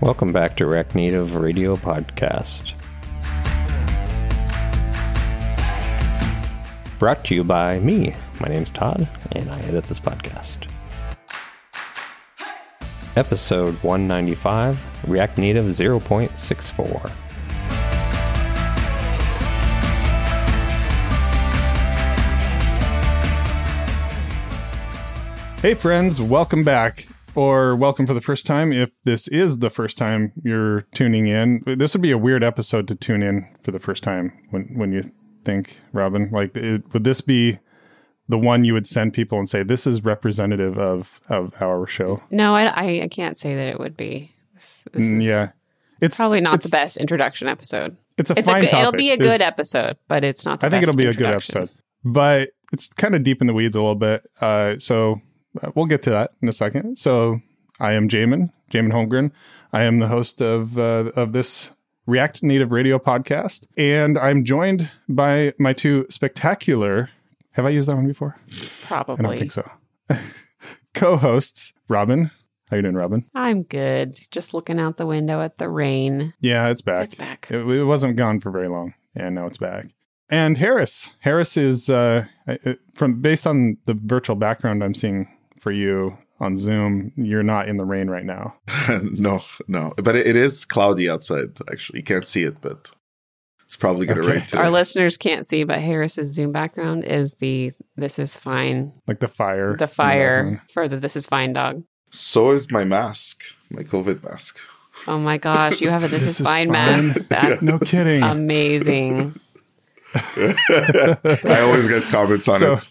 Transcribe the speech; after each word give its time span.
Welcome 0.00 0.32
back 0.32 0.56
to 0.56 0.66
React 0.66 0.94
Native 0.96 1.36
Radio 1.36 1.76
Podcast. 1.76 2.74
Brought 6.98 7.24
to 7.24 7.34
you 7.34 7.44
by 7.44 7.78
me. 7.78 8.14
My 8.40 8.48
name's 8.48 8.70
Todd, 8.70 9.08
and 9.30 9.50
I 9.50 9.58
edit 9.60 9.84
this 9.84 10.00
podcast. 10.00 10.68
Episode 13.16 13.74
195 13.82 15.08
React 15.08 15.38
Native 15.38 15.64
0.64. 15.66 17.31
Hey, 25.62 25.74
friends, 25.74 26.20
welcome 26.20 26.64
back, 26.64 27.06
or 27.36 27.76
welcome 27.76 28.04
for 28.04 28.14
the 28.14 28.20
first 28.20 28.46
time. 28.46 28.72
If 28.72 28.90
this 29.04 29.28
is 29.28 29.60
the 29.60 29.70
first 29.70 29.96
time 29.96 30.32
you're 30.42 30.80
tuning 30.92 31.28
in, 31.28 31.62
this 31.64 31.94
would 31.94 32.02
be 32.02 32.10
a 32.10 32.18
weird 32.18 32.42
episode 32.42 32.88
to 32.88 32.96
tune 32.96 33.22
in 33.22 33.46
for 33.62 33.70
the 33.70 33.78
first 33.78 34.02
time. 34.02 34.32
When 34.50 34.64
when 34.74 34.92
you 34.92 35.04
think, 35.44 35.80
Robin, 35.92 36.30
like, 36.32 36.56
it, 36.56 36.92
would 36.92 37.04
this 37.04 37.20
be 37.20 37.60
the 38.28 38.38
one 38.38 38.64
you 38.64 38.72
would 38.72 38.88
send 38.88 39.14
people 39.14 39.38
and 39.38 39.48
say 39.48 39.62
this 39.62 39.86
is 39.86 40.04
representative 40.04 40.76
of 40.78 41.20
of 41.28 41.54
our 41.62 41.86
show? 41.86 42.20
No, 42.32 42.56
I, 42.56 43.02
I, 43.02 43.08
can't 43.08 43.38
say 43.38 43.54
that 43.54 43.68
it 43.68 43.78
would 43.78 43.96
be. 43.96 44.34
This, 44.54 44.84
this 44.92 45.00
Mm, 45.00 45.22
yeah, 45.22 45.52
it's 46.00 46.16
probably 46.16 46.40
not 46.40 46.56
it's, 46.56 46.66
the 46.66 46.76
best 46.76 46.96
introduction 46.96 47.46
episode. 47.46 47.96
It's 48.18 48.32
a 48.32 48.34
It's 48.36 48.48
a 48.48 48.50
fine 48.50 48.62
good, 48.62 48.70
topic. 48.70 48.88
it'll 48.88 48.98
be 48.98 49.12
a 49.12 49.16
There's- 49.16 49.34
good 49.34 49.42
episode, 49.42 49.96
but 50.08 50.24
it's 50.24 50.44
not. 50.44 50.58
The 50.58 50.66
I 50.66 50.70
think 50.70 50.82
it'll 50.82 50.96
be 50.96 51.06
a 51.06 51.14
good 51.14 51.26
episode, 51.26 51.70
but 52.04 52.50
it's 52.72 52.88
kind 52.88 53.14
of 53.14 53.22
deep 53.22 53.40
in 53.40 53.46
the 53.46 53.54
weeds 53.54 53.76
a 53.76 53.80
little 53.80 53.94
bit. 53.94 54.26
Uh, 54.40 54.76
so 54.80 55.20
we'll 55.74 55.86
get 55.86 56.02
to 56.02 56.10
that 56.10 56.32
in 56.40 56.48
a 56.48 56.52
second. 56.52 56.96
So 56.98 57.40
I 57.80 57.92
am 57.94 58.08
Jamon, 58.08 58.50
Jamon 58.70 58.92
Holmgren. 58.92 59.30
I 59.72 59.84
am 59.84 59.98
the 59.98 60.08
host 60.08 60.40
of 60.40 60.78
uh, 60.78 61.10
of 61.16 61.32
this 61.32 61.70
React 62.06 62.42
Native 62.42 62.72
Radio 62.72 62.98
podcast, 62.98 63.66
and 63.76 64.18
I'm 64.18 64.44
joined 64.44 64.90
by 65.08 65.54
my 65.58 65.72
two 65.72 66.06
spectacular. 66.10 67.10
Have 67.52 67.66
I 67.66 67.70
used 67.70 67.88
that 67.88 67.96
one 67.96 68.06
before? 68.06 68.36
Probably. 68.82 69.24
I 69.24 69.28
don't 69.28 69.38
think 69.38 69.52
so. 69.52 69.70
Co-hosts 70.94 71.74
Robin. 71.88 72.30
How 72.70 72.76
you 72.76 72.82
doing, 72.82 72.94
Robin? 72.94 73.26
I'm 73.34 73.64
good. 73.64 74.18
Just 74.30 74.54
looking 74.54 74.80
out 74.80 74.96
the 74.96 75.06
window 75.06 75.42
at 75.42 75.58
the 75.58 75.68
rain. 75.68 76.32
Yeah, 76.40 76.68
it's 76.68 76.80
back. 76.80 77.04
It's 77.04 77.14
back. 77.14 77.48
It, 77.50 77.58
it 77.58 77.84
wasn't 77.84 78.16
gone 78.16 78.40
for 78.40 78.50
very 78.50 78.68
long, 78.68 78.94
and 79.14 79.34
now 79.34 79.46
it's 79.46 79.58
back. 79.58 79.86
And 80.30 80.56
Harris, 80.56 81.14
Harris 81.20 81.58
is 81.58 81.90
uh, 81.90 82.24
from 82.94 83.20
based 83.20 83.46
on 83.46 83.76
the 83.84 83.94
virtual 83.94 84.36
background 84.36 84.82
I'm 84.82 84.94
seeing 84.94 85.28
for 85.62 85.70
you 85.72 86.18
on 86.40 86.56
Zoom. 86.56 87.12
You're 87.16 87.44
not 87.44 87.68
in 87.68 87.76
the 87.76 87.84
rain 87.84 88.10
right 88.10 88.24
now. 88.24 88.56
no, 89.02 89.40
no. 89.68 89.94
But 89.96 90.16
it, 90.16 90.26
it 90.26 90.36
is 90.36 90.64
cloudy 90.64 91.08
outside, 91.08 91.56
actually. 91.70 92.00
You 92.00 92.04
can't 92.04 92.26
see 92.26 92.42
it, 92.42 92.60
but 92.60 92.90
it's 93.64 93.76
probably 93.76 94.06
going 94.06 94.20
to 94.20 94.24
Okay. 94.26 94.32
rain 94.38 94.46
today. 94.46 94.58
Our 94.58 94.70
listeners 94.70 95.16
can't 95.16 95.46
see, 95.46 95.62
but 95.64 95.78
Harris's 95.80 96.34
Zoom 96.34 96.50
background 96.50 97.04
is 97.04 97.34
the 97.34 97.72
"This 97.96 98.18
is 98.18 98.36
fine." 98.36 98.92
Like 99.06 99.20
the 99.20 99.28
fire. 99.28 99.72
The 99.72 99.86
the 99.86 99.86
fire 99.86 100.42
background. 100.42 100.70
for 100.74 100.88
the 100.88 100.96
"This 100.96 101.14
is 101.16 101.26
fine" 101.26 101.52
dog. 101.52 101.84
so 102.10 102.50
is 102.50 102.70
my 102.72 102.84
mask, 102.84 103.44
my 103.70 103.82
COVID 103.84 104.22
mask. 104.24 104.58
Oh 105.06 105.18
my 105.18 105.38
gosh, 105.38 105.80
you 105.80 105.88
have 105.90 106.02
a 106.04 106.08
"This, 106.08 106.20
This 106.24 106.30
is, 106.32 106.40
is 106.40 106.46
fine" 106.46 106.66
fine. 106.66 106.72
mask. 106.72 107.20
That's 107.28 107.62
No 107.62 107.78
kidding. 107.78 108.22
amazing. 108.22 109.34
I 111.44 111.60
always 111.62 111.88
get 111.88 112.02
comments 112.04 112.48
on 112.48 112.54
So- 112.56 112.72
it. 112.74 112.90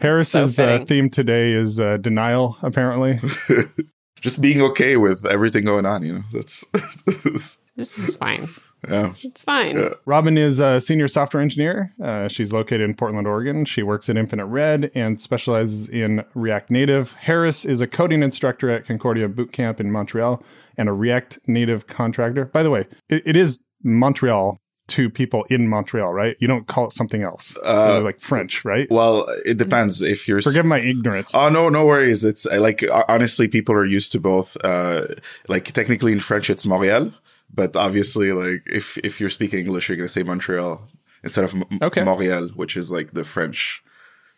Harris's 0.00 0.56
So 0.56 0.66
uh, 0.76 0.84
theme 0.84 1.10
today 1.10 1.52
is 1.52 1.78
uh, 1.80 1.96
denial. 1.98 2.56
Apparently, 2.62 3.18
Just 4.20 4.42
being 4.42 4.60
okay 4.60 4.98
with 4.98 5.24
everything 5.24 5.64
going 5.64 5.86
on, 5.86 6.02
you 6.04 6.12
know. 6.12 6.22
That's 6.32 6.64
This 7.76 7.96
is 7.98 8.16
fine. 8.16 8.48
yeah. 8.86 9.14
It's 9.22 9.42
fine. 9.44 9.76
Yeah. 9.78 9.90
Robin 10.04 10.36
is 10.36 10.60
a 10.60 10.78
senior 10.80 11.08
software 11.08 11.42
engineer. 11.42 11.94
Uh, 12.02 12.28
she's 12.28 12.52
located 12.52 12.82
in 12.82 12.94
Portland, 12.94 13.26
Oregon. 13.26 13.64
She 13.64 13.82
works 13.82 14.10
at 14.10 14.18
Infinite 14.18 14.44
Red 14.46 14.90
and 14.94 15.18
specializes 15.18 15.88
in 15.88 16.22
React 16.34 16.70
Native. 16.70 17.14
Harris 17.14 17.64
is 17.64 17.80
a 17.80 17.86
coding 17.86 18.22
instructor 18.22 18.68
at 18.68 18.84
Concordia 18.86 19.26
Bootcamp 19.28 19.80
in 19.80 19.90
Montreal 19.90 20.42
and 20.76 20.88
a 20.90 20.92
React 20.92 21.38
Native 21.46 21.86
contractor. 21.86 22.44
By 22.44 22.62
the 22.62 22.70
way, 22.70 22.86
it, 23.08 23.22
it 23.24 23.36
is 23.36 23.62
Montreal 23.82 24.60
to 24.90 25.08
people 25.10 25.44
in 25.50 25.68
Montreal, 25.68 26.12
right? 26.12 26.36
You 26.40 26.48
don't 26.48 26.66
call 26.66 26.84
it 26.86 26.92
something 26.92 27.22
else, 27.22 27.56
Uh, 27.64 28.00
like 28.02 28.20
French, 28.20 28.64
right? 28.64 28.86
Well, 28.90 29.26
it 29.44 29.56
depends 29.58 30.02
if 30.02 30.26
you're 30.28 30.42
Forgive 30.42 30.66
my 30.66 30.80
ignorance. 30.80 31.30
Oh 31.34 31.48
no, 31.48 31.68
no 31.68 31.84
worries. 31.86 32.24
It's 32.24 32.46
uh, 32.46 32.60
like 32.60 32.84
honestly, 33.08 33.48
people 33.48 33.74
are 33.74 33.84
used 33.84 34.12
to 34.12 34.20
both. 34.20 34.56
Uh, 34.64 35.06
like 35.48 35.72
technically 35.72 36.12
in 36.12 36.20
French, 36.20 36.50
it's 36.50 36.66
Montréal, 36.66 37.12
but 37.52 37.76
obviously, 37.76 38.32
like 38.32 38.62
if 38.66 38.98
if 38.98 39.20
you're 39.20 39.30
speaking 39.38 39.60
English, 39.60 39.88
you're 39.88 39.96
gonna 39.96 40.08
say 40.08 40.22
Montreal 40.22 40.88
instead 41.24 41.44
of 41.44 41.54
M- 41.54 41.64
Okay. 41.82 42.02
Montréal, 42.02 42.50
which 42.56 42.76
is 42.76 42.90
like 42.90 43.12
the 43.12 43.24
French 43.24 43.82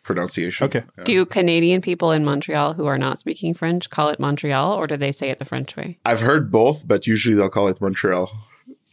pronunciation. 0.03 0.65
Okay. 0.65 0.83
Do 1.05 1.25
Canadian 1.25 1.81
people 1.81 2.11
in 2.11 2.25
Montreal 2.25 2.73
who 2.73 2.85
are 2.87 2.97
not 2.97 3.17
speaking 3.19 3.53
French 3.53 3.89
call 3.89 4.09
it 4.09 4.19
Montreal, 4.19 4.73
or 4.73 4.85
do 4.87 4.97
they 4.97 5.11
say 5.13 5.29
it 5.29 5.39
the 5.39 5.45
French 5.45 5.75
way? 5.77 5.97
I've 6.05 6.19
heard 6.21 6.51
both, 6.51 6.85
but 6.87 7.07
usually 7.07 7.35
they'll 7.35 7.49
call 7.49 7.69
it 7.69 7.79
Montreal. 7.79 8.29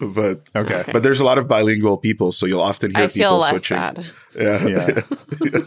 But 0.00 0.48
Okay. 0.56 0.76
Okay. 0.80 0.92
but 0.92 1.02
there's 1.02 1.20
a 1.20 1.24
lot 1.24 1.36
of 1.38 1.46
bilingual 1.46 1.98
people, 1.98 2.32
so 2.32 2.46
you'll 2.46 2.62
often 2.62 2.94
hear 2.94 3.04
I 3.04 3.08
feel 3.08 3.30
people 3.32 3.38
less 3.38 3.50
switching. 3.50 3.76
bad. 3.76 4.06
Yeah. 4.34 4.66
Yeah. 4.66 5.60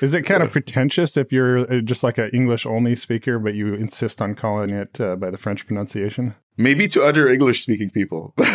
Is 0.00 0.14
it 0.14 0.22
kind 0.22 0.42
of 0.42 0.50
pretentious 0.50 1.16
if 1.16 1.30
you're 1.30 1.58
uh, 1.72 1.80
just 1.80 2.02
like 2.02 2.18
an 2.18 2.28
English 2.32 2.66
only 2.66 2.96
speaker, 2.96 3.38
but 3.38 3.54
you 3.54 3.74
insist 3.74 4.20
on 4.20 4.34
calling 4.34 4.70
it 4.70 5.00
uh, 5.00 5.14
by 5.14 5.30
the 5.30 5.38
French 5.38 5.64
pronunciation? 5.64 6.34
Maybe 6.56 6.88
to 6.88 7.02
other 7.02 7.28
English 7.28 7.62
speaking 7.62 7.88
people, 7.88 8.34
but 8.36 8.48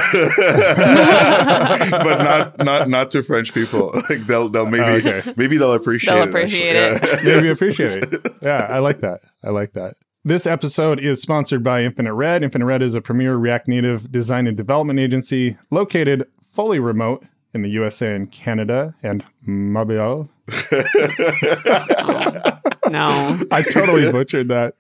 not 2.19 2.57
not 2.63 2.90
not 2.90 3.12
to 3.12 3.24
French 3.24 3.53
people. 3.53 3.91
Like 4.09 4.28
they'll 4.28 4.50
they'll 4.50 4.66
maybe 4.66 5.07
Okay. 5.07 5.34
maybe 5.36 5.57
they'll 5.57 5.74
appreciate 5.74 6.13
They'll 6.13 6.24
it. 6.24 6.30
appreciate 6.30 6.75
actually. 6.75 7.09
it. 7.12 7.24
Yeah. 7.24 7.36
maybe 7.36 7.50
appreciate 7.50 8.03
it. 8.03 8.28
Yeah, 8.41 8.68
I 8.69 8.80
like 8.80 9.00
that. 9.02 9.22
I 9.44 9.50
like 9.50 9.74
that. 9.74 9.96
This 10.24 10.46
episode 10.46 11.00
is 11.00 11.22
sponsored 11.22 11.64
by 11.64 11.84
Infinite 11.84 12.14
Red. 12.14 12.44
Infinite 12.44 12.66
Red 12.66 12.82
is 12.82 12.96
a 12.96 13.02
premier 13.02 13.36
React 13.38 13.68
Native 13.70 14.12
design 14.12 14.46
and 14.48 14.58
development 14.58 15.00
agency 15.00 15.58
located 15.72 16.26
fully 16.52 16.80
remote 16.80 17.24
in 17.54 17.62
the 17.62 17.70
USA 17.70 18.14
and 18.14 18.30
Canada 18.32 18.94
and 19.04 19.24
Mobile. 19.42 20.30
No. 22.90 23.38
I 23.52 23.64
totally 23.64 24.10
butchered 24.14 24.48
that. 24.48 24.74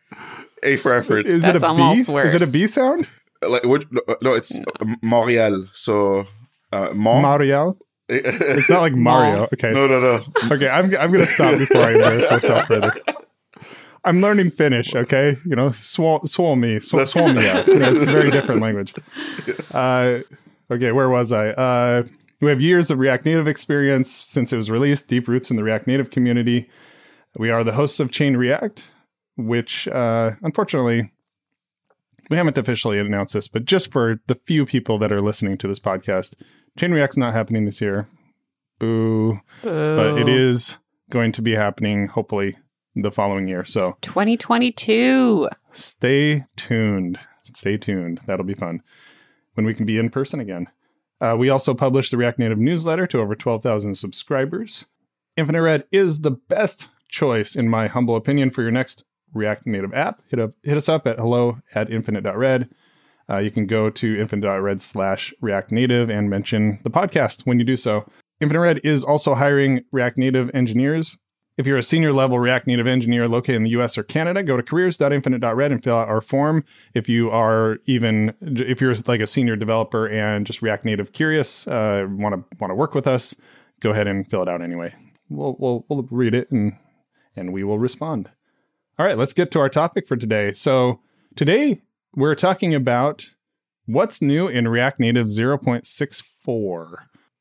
A 0.63 0.77
for 0.77 0.93
effort. 0.93 1.25
Is 1.25 1.45
it 1.45 1.51
That's 1.51 1.57
a 1.57 1.59
B? 1.75 1.81
almost 1.81 2.07
Is 2.07 2.35
it 2.35 2.41
a 2.41 2.45
worse. 2.45 2.51
B 2.53 2.65
sound? 2.65 3.09
like 3.45 3.65
what? 3.65 3.83
No, 3.91 4.01
no, 4.21 4.33
it's 4.33 4.57
Montreal. 5.01 5.65
So 5.73 6.25
uh, 6.71 6.91
Mont. 6.93 7.21
Mario? 7.21 7.77
It's 8.07 8.69
not 8.69 8.79
like 8.79 8.93
Mario. 8.95 9.49
Okay. 9.53 9.73
no, 9.73 9.87
no, 9.87 9.99
no. 9.99 10.21
Okay, 10.55 10.69
I'm, 10.69 10.85
I'm 10.95 11.11
going 11.11 11.25
to 11.25 11.27
stop 11.27 11.57
before 11.57 11.81
I 11.81 11.95
embarrass 11.95 12.31
myself 12.31 12.65
further. 12.67 12.95
I'm 14.07 14.21
learning 14.21 14.51
Finnish, 14.51 14.95
okay? 14.95 15.35
You 15.45 15.55
know, 15.55 15.69
swal, 15.69 16.21
swal 16.23 16.57
me, 16.57 16.79
sw- 16.79 16.91
That's- 16.91 17.13
swal 17.13 17.35
me 17.35 17.47
out. 17.49 17.67
Yeah, 17.67 17.91
it's 17.91 18.07
a 18.07 18.11
very 18.11 18.31
different 18.31 18.61
language. 18.61 18.93
Uh, 19.73 20.21
okay, 20.71 20.91
where 20.91 21.09
was 21.09 21.31
I? 21.31 21.49
Uh, 21.49 22.03
we 22.41 22.49
have 22.49 22.61
years 22.61 22.89
of 22.89 22.97
React 22.99 23.25
Native 23.25 23.47
experience 23.47 24.09
since 24.11 24.51
it 24.51 24.55
was 24.55 24.71
released, 24.71 25.07
deep 25.07 25.27
roots 25.27 25.51
in 25.51 25.57
the 25.57 25.63
React 25.63 25.87
Native 25.87 26.09
community. 26.09 26.67
We 27.37 27.51
are 27.51 27.63
the 27.63 27.73
hosts 27.73 27.99
of 27.99 28.09
Chain 28.09 28.37
React, 28.37 28.91
which 29.35 29.87
uh, 29.89 30.31
unfortunately 30.41 31.11
we 32.29 32.37
haven't 32.37 32.57
officially 32.57 32.97
announced 32.97 33.33
this, 33.33 33.47
but 33.47 33.65
just 33.65 33.91
for 33.91 34.19
the 34.27 34.35
few 34.35 34.65
people 34.65 34.97
that 34.99 35.11
are 35.11 35.21
listening 35.21 35.57
to 35.59 35.67
this 35.67 35.79
podcast, 35.79 36.33
Chain 36.77 36.91
React's 36.91 37.17
not 37.17 37.33
happening 37.33 37.65
this 37.65 37.81
year. 37.81 38.07
Boo 38.79 39.41
but 39.63 40.17
it 40.17 40.29
is 40.29 40.79
going 41.09 41.31
to 41.33 41.41
be 41.41 41.53
happening 41.55 42.07
hopefully 42.07 42.57
the 43.01 43.11
following 43.11 43.47
year. 43.47 43.63
So 43.65 43.97
2022. 44.01 45.49
stay 45.71 46.45
tuned. 46.55 47.19
Stay 47.43 47.77
tuned. 47.77 48.19
That'll 48.25 48.45
be 48.45 48.53
fun 48.53 48.81
when 49.53 49.65
we 49.65 49.73
can 49.73 49.85
be 49.85 49.97
in 49.97 50.09
person 50.09 50.39
again. 50.39 50.67
Uh, 51.19 51.35
we 51.37 51.49
also 51.49 51.73
publish 51.73 52.11
the 52.11 52.17
React 52.17 52.39
Native 52.39 52.59
newsletter 52.59 53.07
to 53.07 53.19
over 53.19 53.35
12,000 53.35 53.95
subscribers. 53.95 54.85
Infinite 55.35 55.61
Red 55.61 55.85
is 55.91 56.21
the 56.21 56.31
best 56.31 56.89
choice, 57.09 57.55
in 57.55 57.69
my 57.69 57.87
humble 57.87 58.15
opinion, 58.15 58.51
for 58.51 58.61
your 58.61 58.71
next 58.71 59.03
React 59.33 59.67
Native 59.67 59.93
app. 59.93 60.21
Hit 60.29 60.39
up, 60.39 60.51
hit 60.63 60.77
us 60.77 60.89
up 60.89 61.07
at 61.07 61.17
hello 61.17 61.59
at 61.73 61.91
infinite.red. 61.91 62.69
Uh, 63.29 63.37
you 63.37 63.51
can 63.51 63.65
go 63.65 63.89
to 63.89 64.19
infinite.red 64.19 64.81
slash 64.81 65.33
React 65.41 65.71
Native 65.71 66.09
and 66.09 66.29
mention 66.29 66.79
the 66.83 66.89
podcast 66.89 67.45
when 67.45 67.59
you 67.59 67.65
do 67.65 67.75
so. 67.75 68.09
Infinite 68.39 68.61
Red 68.61 68.81
is 68.83 69.03
also 69.03 69.35
hiring 69.35 69.83
React 69.91 70.19
Native 70.19 70.51
engineers. 70.53 71.17
If 71.57 71.65
you're 71.65 71.77
a 71.77 71.83
senior 71.83 72.13
level 72.13 72.39
React 72.39 72.67
Native 72.67 72.85
engineer 72.85 73.27
located 73.27 73.55
in 73.55 73.63
the 73.63 73.71
US 73.71 73.97
or 73.97 74.03
Canada, 74.03 74.43
go 74.43 74.57
to 74.57 74.63
careers.infinite.red 74.63 75.71
and 75.71 75.83
fill 75.83 75.95
out 75.95 76.07
our 76.07 76.21
form. 76.21 76.63
If 76.93 77.09
you 77.09 77.31
are 77.31 77.79
even, 77.85 78.35
if 78.41 78.79
you're 78.79 78.93
like 79.07 79.21
a 79.21 79.27
senior 79.27 79.55
developer 79.55 80.07
and 80.07 80.45
just 80.45 80.61
React 80.61 80.85
Native 80.85 81.11
curious, 81.13 81.67
uh, 81.67 82.05
want 82.09 82.35
to 82.35 82.57
want 82.59 82.69
to 82.69 82.75
work 82.75 82.93
with 82.93 83.07
us, 83.07 83.39
go 83.79 83.89
ahead 83.89 84.07
and 84.07 84.29
fill 84.29 84.43
it 84.43 84.49
out 84.49 84.61
anyway. 84.61 84.93
We'll 85.29 85.55
we'll 85.59 85.85
we'll 85.89 86.07
read 86.11 86.35
it 86.35 86.51
and 86.51 86.77
and 87.35 87.51
we 87.51 87.63
will 87.63 87.79
respond. 87.79 88.29
All 88.99 89.05
right, 89.05 89.17
let's 89.17 89.33
get 89.33 89.51
to 89.51 89.59
our 89.59 89.69
topic 89.69 90.07
for 90.07 90.15
today. 90.15 90.53
So 90.53 90.99
today 91.35 91.81
we're 92.15 92.35
talking 92.35 92.75
about 92.75 93.25
what's 93.87 94.21
new 94.21 94.47
in 94.47 94.67
React 94.67 94.99
Native 94.99 95.27
0.64. 95.27 96.95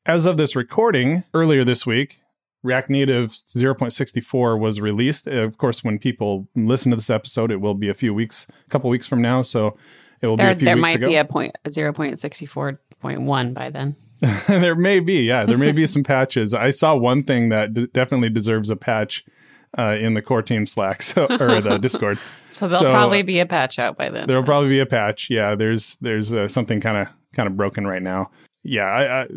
As 0.05 0.25
of 0.25 0.37
this 0.37 0.55
recording, 0.55 1.23
earlier 1.33 1.63
this 1.63 1.85
week, 1.85 2.21
React 2.63 2.89
Native 2.89 3.29
0.64 3.31 4.59
was 4.59 4.81
released. 4.81 5.27
Of 5.27 5.57
course, 5.57 5.83
when 5.83 5.99
people 5.99 6.47
listen 6.55 6.89
to 6.91 6.95
this 6.95 7.09
episode, 7.09 7.51
it 7.51 7.61
will 7.61 7.75
be 7.75 7.89
a 7.89 7.93
few 7.93 8.13
weeks, 8.13 8.47
a 8.65 8.69
couple 8.69 8.89
weeks 8.89 9.05
from 9.07 9.21
now. 9.21 9.41
So 9.41 9.77
it 10.21 10.27
will 10.27 10.37
There, 10.37 10.47
be 10.47 10.51
a 10.53 10.57
few 10.57 10.65
weeks. 10.65 10.65
there 10.65 10.75
weeks 10.75 10.81
might 10.81 10.95
ago. 10.95 11.07
be 11.07 11.15
a 11.15 11.25
point 11.25 11.55
zero 11.69 11.93
point 11.93 12.19
sixty 12.19 12.45
four 12.45 12.79
point 12.99 13.21
one 13.21 13.53
by 13.53 13.69
then. 13.69 13.95
there 14.47 14.75
may 14.75 14.99
be, 14.99 15.21
yeah, 15.23 15.45
there 15.45 15.59
may 15.59 15.71
be 15.71 15.85
some 15.85 16.03
patches. 16.03 16.53
I 16.55 16.71
saw 16.71 16.95
one 16.95 17.23
thing 17.23 17.49
that 17.49 17.73
d- 17.75 17.87
definitely 17.93 18.29
deserves 18.29 18.71
a 18.71 18.75
patch 18.75 19.23
uh, 19.77 19.95
in 19.99 20.15
the 20.15 20.23
core 20.23 20.41
team 20.41 20.65
Slack 20.65 21.01
so, 21.03 21.25
or 21.29 21.61
the 21.61 21.77
Discord. 21.81 22.17
So 22.49 22.67
there'll 22.67 22.81
So- 22.81 22.91
probably 22.91 23.21
be 23.21 23.39
a 23.39 23.45
patch 23.45 23.77
out 23.77 23.95
by 23.95 24.09
then. 24.09 24.27
There'll 24.27 24.43
probably 24.43 24.69
be 24.69 24.79
a 24.79 24.87
patch. 24.87 25.29
Yeah, 25.29 25.53
there's 25.53 25.97
there's 25.97 26.33
uh, 26.33 26.47
something 26.47 26.81
kind 26.81 26.97
of 26.97 27.07
kind 27.33 27.45
of 27.45 27.55
broken 27.55 27.85
right 27.85 28.01
now. 28.01 28.31
Yeah, 28.67 28.83
I, 28.83 29.21
I, 29.21 29.27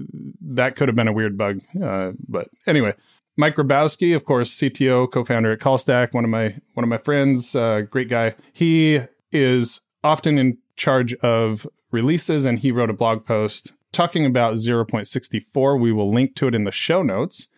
that 0.41 0.75
could 0.75 0.88
have 0.88 0.97
been 0.97 1.06
a 1.06 1.12
weird 1.12 1.38
bug. 1.38 1.61
Uh, 1.81 2.12
but 2.29 2.49
anyway, 2.67 2.94
Mike 3.37 3.55
Grabowski, 3.55 4.17
of 4.17 4.25
course, 4.25 4.59
CTO, 4.59 5.11
co-founder 5.11 5.53
at 5.53 5.61
CallStack, 5.61 6.12
one 6.12 6.25
of 6.25 6.31
my 6.31 6.56
one 6.75 6.82
of 6.82 6.88
my 6.88 6.99
friends, 6.99 7.55
uh, 7.55 7.82
great 7.82 8.09
guy. 8.09 8.35
He 8.53 9.00
is 9.31 9.82
often 10.03 10.37
in 10.37 10.59
charge 10.75 11.15
of 11.15 11.65
releases, 11.93 12.44
and 12.44 12.59
he 12.59 12.73
wrote 12.73 12.91
a 12.91 12.93
blog 12.93 13.25
post 13.25 13.73
talking 13.93 14.27
about 14.27 14.55
0.64. 14.55 15.81
We 15.81 15.93
will 15.93 16.12
link 16.12 16.35
to 16.37 16.49
it 16.49 16.55
in 16.55 16.65
the 16.65 16.73
show 16.73 17.03
notes. 17.03 17.53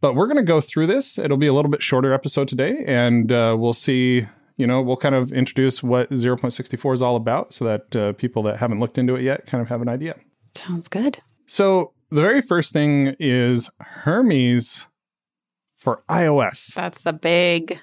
But 0.00 0.16
we're 0.16 0.26
going 0.26 0.36
to 0.36 0.42
go 0.42 0.60
through 0.60 0.88
this. 0.88 1.16
It'll 1.16 1.36
be 1.36 1.46
a 1.46 1.52
little 1.52 1.70
bit 1.70 1.80
shorter 1.80 2.12
episode 2.12 2.48
today, 2.48 2.82
and 2.88 3.30
uh, 3.30 3.56
we'll 3.56 3.72
see. 3.72 4.26
You 4.56 4.66
know, 4.66 4.82
we'll 4.82 4.96
kind 4.96 5.14
of 5.14 5.32
introduce 5.32 5.80
what 5.80 6.10
0.64 6.10 6.94
is 6.94 7.02
all 7.02 7.14
about, 7.14 7.52
so 7.52 7.64
that 7.66 7.96
uh, 7.96 8.12
people 8.14 8.42
that 8.42 8.58
haven't 8.58 8.80
looked 8.80 8.98
into 8.98 9.14
it 9.14 9.22
yet 9.22 9.46
kind 9.46 9.62
of 9.62 9.68
have 9.68 9.80
an 9.80 9.88
idea. 9.88 10.16
Sounds 10.54 10.88
good. 10.88 11.20
So 11.46 11.92
the 12.10 12.20
very 12.20 12.42
first 12.42 12.72
thing 12.72 13.16
is 13.18 13.70
Hermes 13.80 14.86
for 15.76 16.02
iOS. 16.08 16.74
That's 16.74 17.00
the 17.00 17.12
big, 17.12 17.78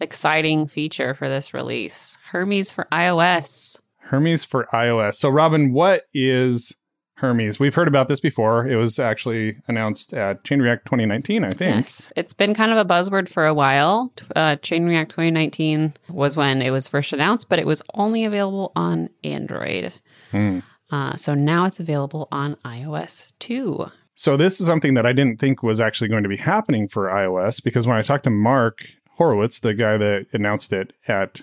exciting 0.00 0.66
feature 0.66 1.14
for 1.14 1.28
this 1.28 1.54
release. 1.54 2.18
Hermes 2.30 2.72
for 2.72 2.86
iOS. 2.90 3.80
Hermes 3.98 4.44
for 4.44 4.68
iOS. 4.72 5.14
So 5.14 5.28
Robin, 5.28 5.72
what 5.72 6.04
is 6.14 6.76
Hermes? 7.16 7.58
We've 7.58 7.74
heard 7.74 7.88
about 7.88 8.08
this 8.08 8.20
before. 8.20 8.66
It 8.66 8.76
was 8.76 8.98
actually 8.98 9.56
announced 9.68 10.12
at 10.12 10.44
Chain 10.44 10.60
React 10.60 10.84
2019, 10.86 11.44
I 11.44 11.50
think. 11.50 11.76
Yes, 11.76 12.12
it's 12.16 12.32
been 12.32 12.54
kind 12.54 12.72
of 12.72 12.78
a 12.78 12.84
buzzword 12.84 13.28
for 13.28 13.46
a 13.46 13.54
while. 13.54 14.12
Uh, 14.34 14.56
Chain 14.56 14.86
React 14.86 15.10
2019 15.10 15.94
was 16.08 16.36
when 16.36 16.62
it 16.62 16.70
was 16.70 16.86
first 16.86 17.12
announced, 17.12 17.48
but 17.48 17.58
it 17.58 17.66
was 17.66 17.82
only 17.94 18.24
available 18.24 18.72
on 18.76 19.08
Android. 19.24 19.92
Hmm. 20.30 20.60
Uh, 20.90 21.16
so 21.16 21.34
now 21.34 21.64
it's 21.64 21.80
available 21.80 22.28
on 22.30 22.56
iOS 22.64 23.32
too. 23.38 23.90
So 24.14 24.36
this 24.36 24.60
is 24.60 24.66
something 24.66 24.94
that 24.94 25.04
I 25.04 25.12
didn't 25.12 25.38
think 25.38 25.62
was 25.62 25.80
actually 25.80 26.08
going 26.08 26.22
to 26.22 26.28
be 26.28 26.36
happening 26.36 26.88
for 26.88 27.08
iOS 27.08 27.62
because 27.62 27.86
when 27.86 27.98
I 27.98 28.02
talked 28.02 28.24
to 28.24 28.30
Marc 28.30 28.96
Horowitz, 29.16 29.60
the 29.60 29.74
guy 29.74 29.96
that 29.98 30.26
announced 30.32 30.72
it 30.72 30.92
at 31.06 31.42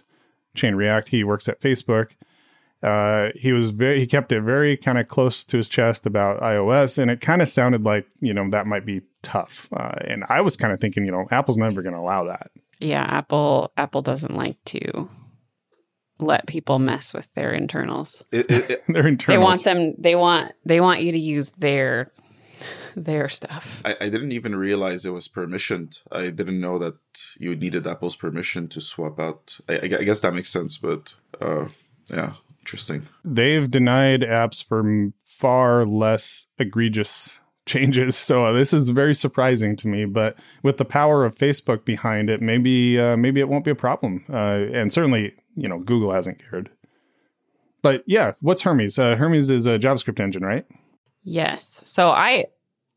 Chain 0.55 0.75
React, 0.75 1.09
he 1.09 1.23
works 1.23 1.47
at 1.47 1.59
Facebook. 1.59 2.11
Uh, 2.81 3.29
he 3.35 3.53
was 3.53 3.69
very 3.69 3.99
he 3.99 4.05
kept 4.05 4.31
it 4.31 4.41
very 4.41 4.75
kind 4.75 4.97
of 4.97 5.07
close 5.07 5.43
to 5.45 5.57
his 5.57 5.69
chest 5.69 6.05
about 6.05 6.41
iOS, 6.41 6.97
and 6.97 7.09
it 7.09 7.21
kind 7.21 7.41
of 7.41 7.47
sounded 7.47 7.83
like 7.83 8.05
you 8.19 8.33
know 8.33 8.49
that 8.49 8.67
might 8.67 8.85
be 8.85 9.01
tough. 9.21 9.69
Uh, 9.71 9.93
and 10.01 10.25
I 10.27 10.41
was 10.41 10.57
kind 10.57 10.73
of 10.73 10.81
thinking, 10.81 11.05
you 11.05 11.11
know, 11.11 11.25
Apple's 11.31 11.57
never 11.57 11.81
going 11.81 11.93
to 11.93 11.99
allow 11.99 12.25
that. 12.25 12.51
Yeah, 12.79 13.03
Apple 13.03 13.71
Apple 13.77 14.01
doesn't 14.01 14.35
like 14.35 14.61
to 14.65 15.09
let 16.19 16.45
people 16.47 16.79
mess 16.79 17.13
with 17.13 17.33
their 17.33 17.51
internals. 17.51 18.23
It, 18.31 18.49
it, 18.51 18.69
it- 18.71 18.83
Their 18.87 19.07
internals. 19.07 19.25
They 19.25 19.37
want 19.37 19.63
them 19.63 19.93
they 19.97 20.15
want 20.15 20.51
they 20.65 20.79
want 20.81 21.01
you 21.01 21.11
to 21.11 21.19
use 21.19 21.51
their 21.51 22.11
their 22.95 23.27
stuff. 23.29 23.81
I, 23.83 23.95
I 24.01 24.09
didn't 24.09 24.31
even 24.31 24.55
realize 24.55 25.05
it 25.05 25.09
was 25.13 25.27
permissioned. 25.27 25.99
I 26.11 26.29
didn't 26.29 26.61
know 26.61 26.77
that 26.77 26.95
you 27.39 27.55
needed 27.55 27.87
Apple's 27.87 28.15
permission 28.15 28.67
to 28.69 28.81
swap 28.81 29.19
out. 29.19 29.57
I, 29.67 29.73
I 29.73 29.83
I 29.83 30.03
guess 30.03 30.21
that 30.21 30.33
makes 30.33 30.49
sense, 30.49 30.77
but 30.77 31.13
uh, 31.41 31.69
yeah, 32.09 32.33
interesting. 32.59 33.07
they've 33.25 33.69
denied 33.69 34.21
apps 34.21 34.63
for 34.63 35.11
far 35.25 35.85
less 35.85 36.47
egregious 36.59 37.39
changes. 37.65 38.15
So 38.15 38.45
uh, 38.45 38.51
this 38.53 38.73
is 38.73 38.89
very 38.89 39.15
surprising 39.15 39.75
to 39.77 39.87
me. 39.87 40.05
But 40.05 40.37
with 40.61 40.77
the 40.77 40.85
power 40.85 41.25
of 41.25 41.35
Facebook 41.35 41.85
behind 41.85 42.29
it, 42.29 42.41
maybe 42.41 42.99
uh, 42.99 43.17
maybe 43.17 43.39
it 43.39 43.49
won't 43.49 43.65
be 43.65 43.71
a 43.71 43.75
problem. 43.75 44.23
Uh, 44.29 44.67
and 44.71 44.93
certainly, 44.93 45.33
you 45.55 45.67
know, 45.67 45.79
Google 45.79 46.11
hasn't 46.11 46.39
cared. 46.39 46.69
But 47.81 48.03
yeah, 48.07 48.33
what's 48.41 48.61
Hermes? 48.61 48.97
Uh, 48.97 49.15
Hermes 49.15 49.49
is 49.49 49.67
a 49.67 49.77
JavaScript 49.77 50.19
engine, 50.19 50.43
right? 50.43 50.65
Yes. 51.23 51.83
So 51.85 52.09
I 52.09 52.45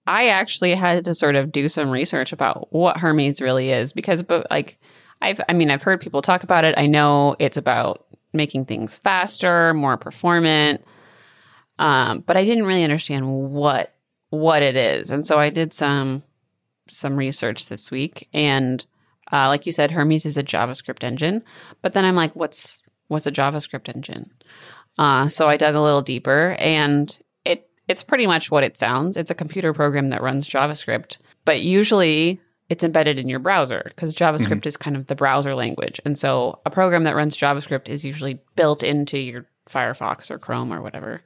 I 0.06 0.28
actually 0.28 0.74
had 0.74 1.04
to 1.04 1.14
sort 1.14 1.34
of 1.34 1.50
do 1.50 1.68
some 1.68 1.90
research 1.90 2.32
about 2.32 2.72
what 2.72 2.98
Hermes 2.98 3.40
really 3.40 3.70
is 3.70 3.92
because 3.92 4.22
but 4.22 4.46
like 4.50 4.78
I've 5.20 5.40
I 5.48 5.52
mean 5.52 5.70
I've 5.70 5.82
heard 5.82 6.00
people 6.00 6.22
talk 6.22 6.44
about 6.44 6.64
it. 6.64 6.74
I 6.78 6.86
know 6.86 7.36
it's 7.38 7.56
about 7.56 8.06
making 8.32 8.66
things 8.66 8.96
faster, 8.96 9.74
more 9.74 9.96
performant. 9.96 10.84
Um, 11.78 12.20
but 12.20 12.36
I 12.36 12.44
didn't 12.44 12.64
really 12.64 12.84
understand 12.84 13.28
what 13.28 13.92
what 14.30 14.62
it 14.62 14.76
is. 14.76 15.10
And 15.10 15.26
so 15.26 15.38
I 15.38 15.50
did 15.50 15.72
some 15.72 16.22
some 16.88 17.16
research 17.16 17.66
this 17.66 17.90
week 17.90 18.28
and 18.32 18.84
uh, 19.32 19.48
like 19.48 19.66
you 19.66 19.72
said, 19.72 19.90
Hermes 19.90 20.24
is 20.26 20.36
a 20.36 20.42
JavaScript 20.42 21.02
engine. 21.02 21.42
But 21.82 21.92
then 21.92 22.04
I'm 22.04 22.16
like, 22.16 22.34
what's 22.34 22.82
what's 23.08 23.26
a 23.26 23.32
JavaScript 23.32 23.88
engine? 23.94 24.30
Uh, 24.98 25.28
so 25.28 25.48
I 25.48 25.56
dug 25.56 25.74
a 25.74 25.80
little 25.80 26.02
deeper, 26.02 26.56
and 26.58 27.18
it 27.44 27.68
it's 27.88 28.02
pretty 28.02 28.26
much 28.26 28.50
what 28.50 28.64
it 28.64 28.76
sounds. 28.76 29.16
It's 29.16 29.30
a 29.30 29.34
computer 29.34 29.72
program 29.72 30.10
that 30.10 30.22
runs 30.22 30.48
JavaScript, 30.48 31.18
but 31.44 31.60
usually 31.60 32.40
it's 32.68 32.82
embedded 32.82 33.18
in 33.18 33.28
your 33.28 33.38
browser 33.38 33.82
because 33.84 34.14
JavaScript 34.14 34.66
is 34.66 34.76
kind 34.76 34.96
of 34.96 35.06
the 35.06 35.14
browser 35.14 35.54
language. 35.54 36.00
And 36.04 36.18
so 36.18 36.58
a 36.66 36.70
program 36.70 37.04
that 37.04 37.14
runs 37.14 37.36
JavaScript 37.36 37.88
is 37.88 38.04
usually 38.04 38.40
built 38.56 38.82
into 38.82 39.18
your 39.18 39.46
Firefox 39.68 40.30
or 40.32 40.38
Chrome 40.38 40.72
or 40.72 40.82
whatever. 40.82 41.22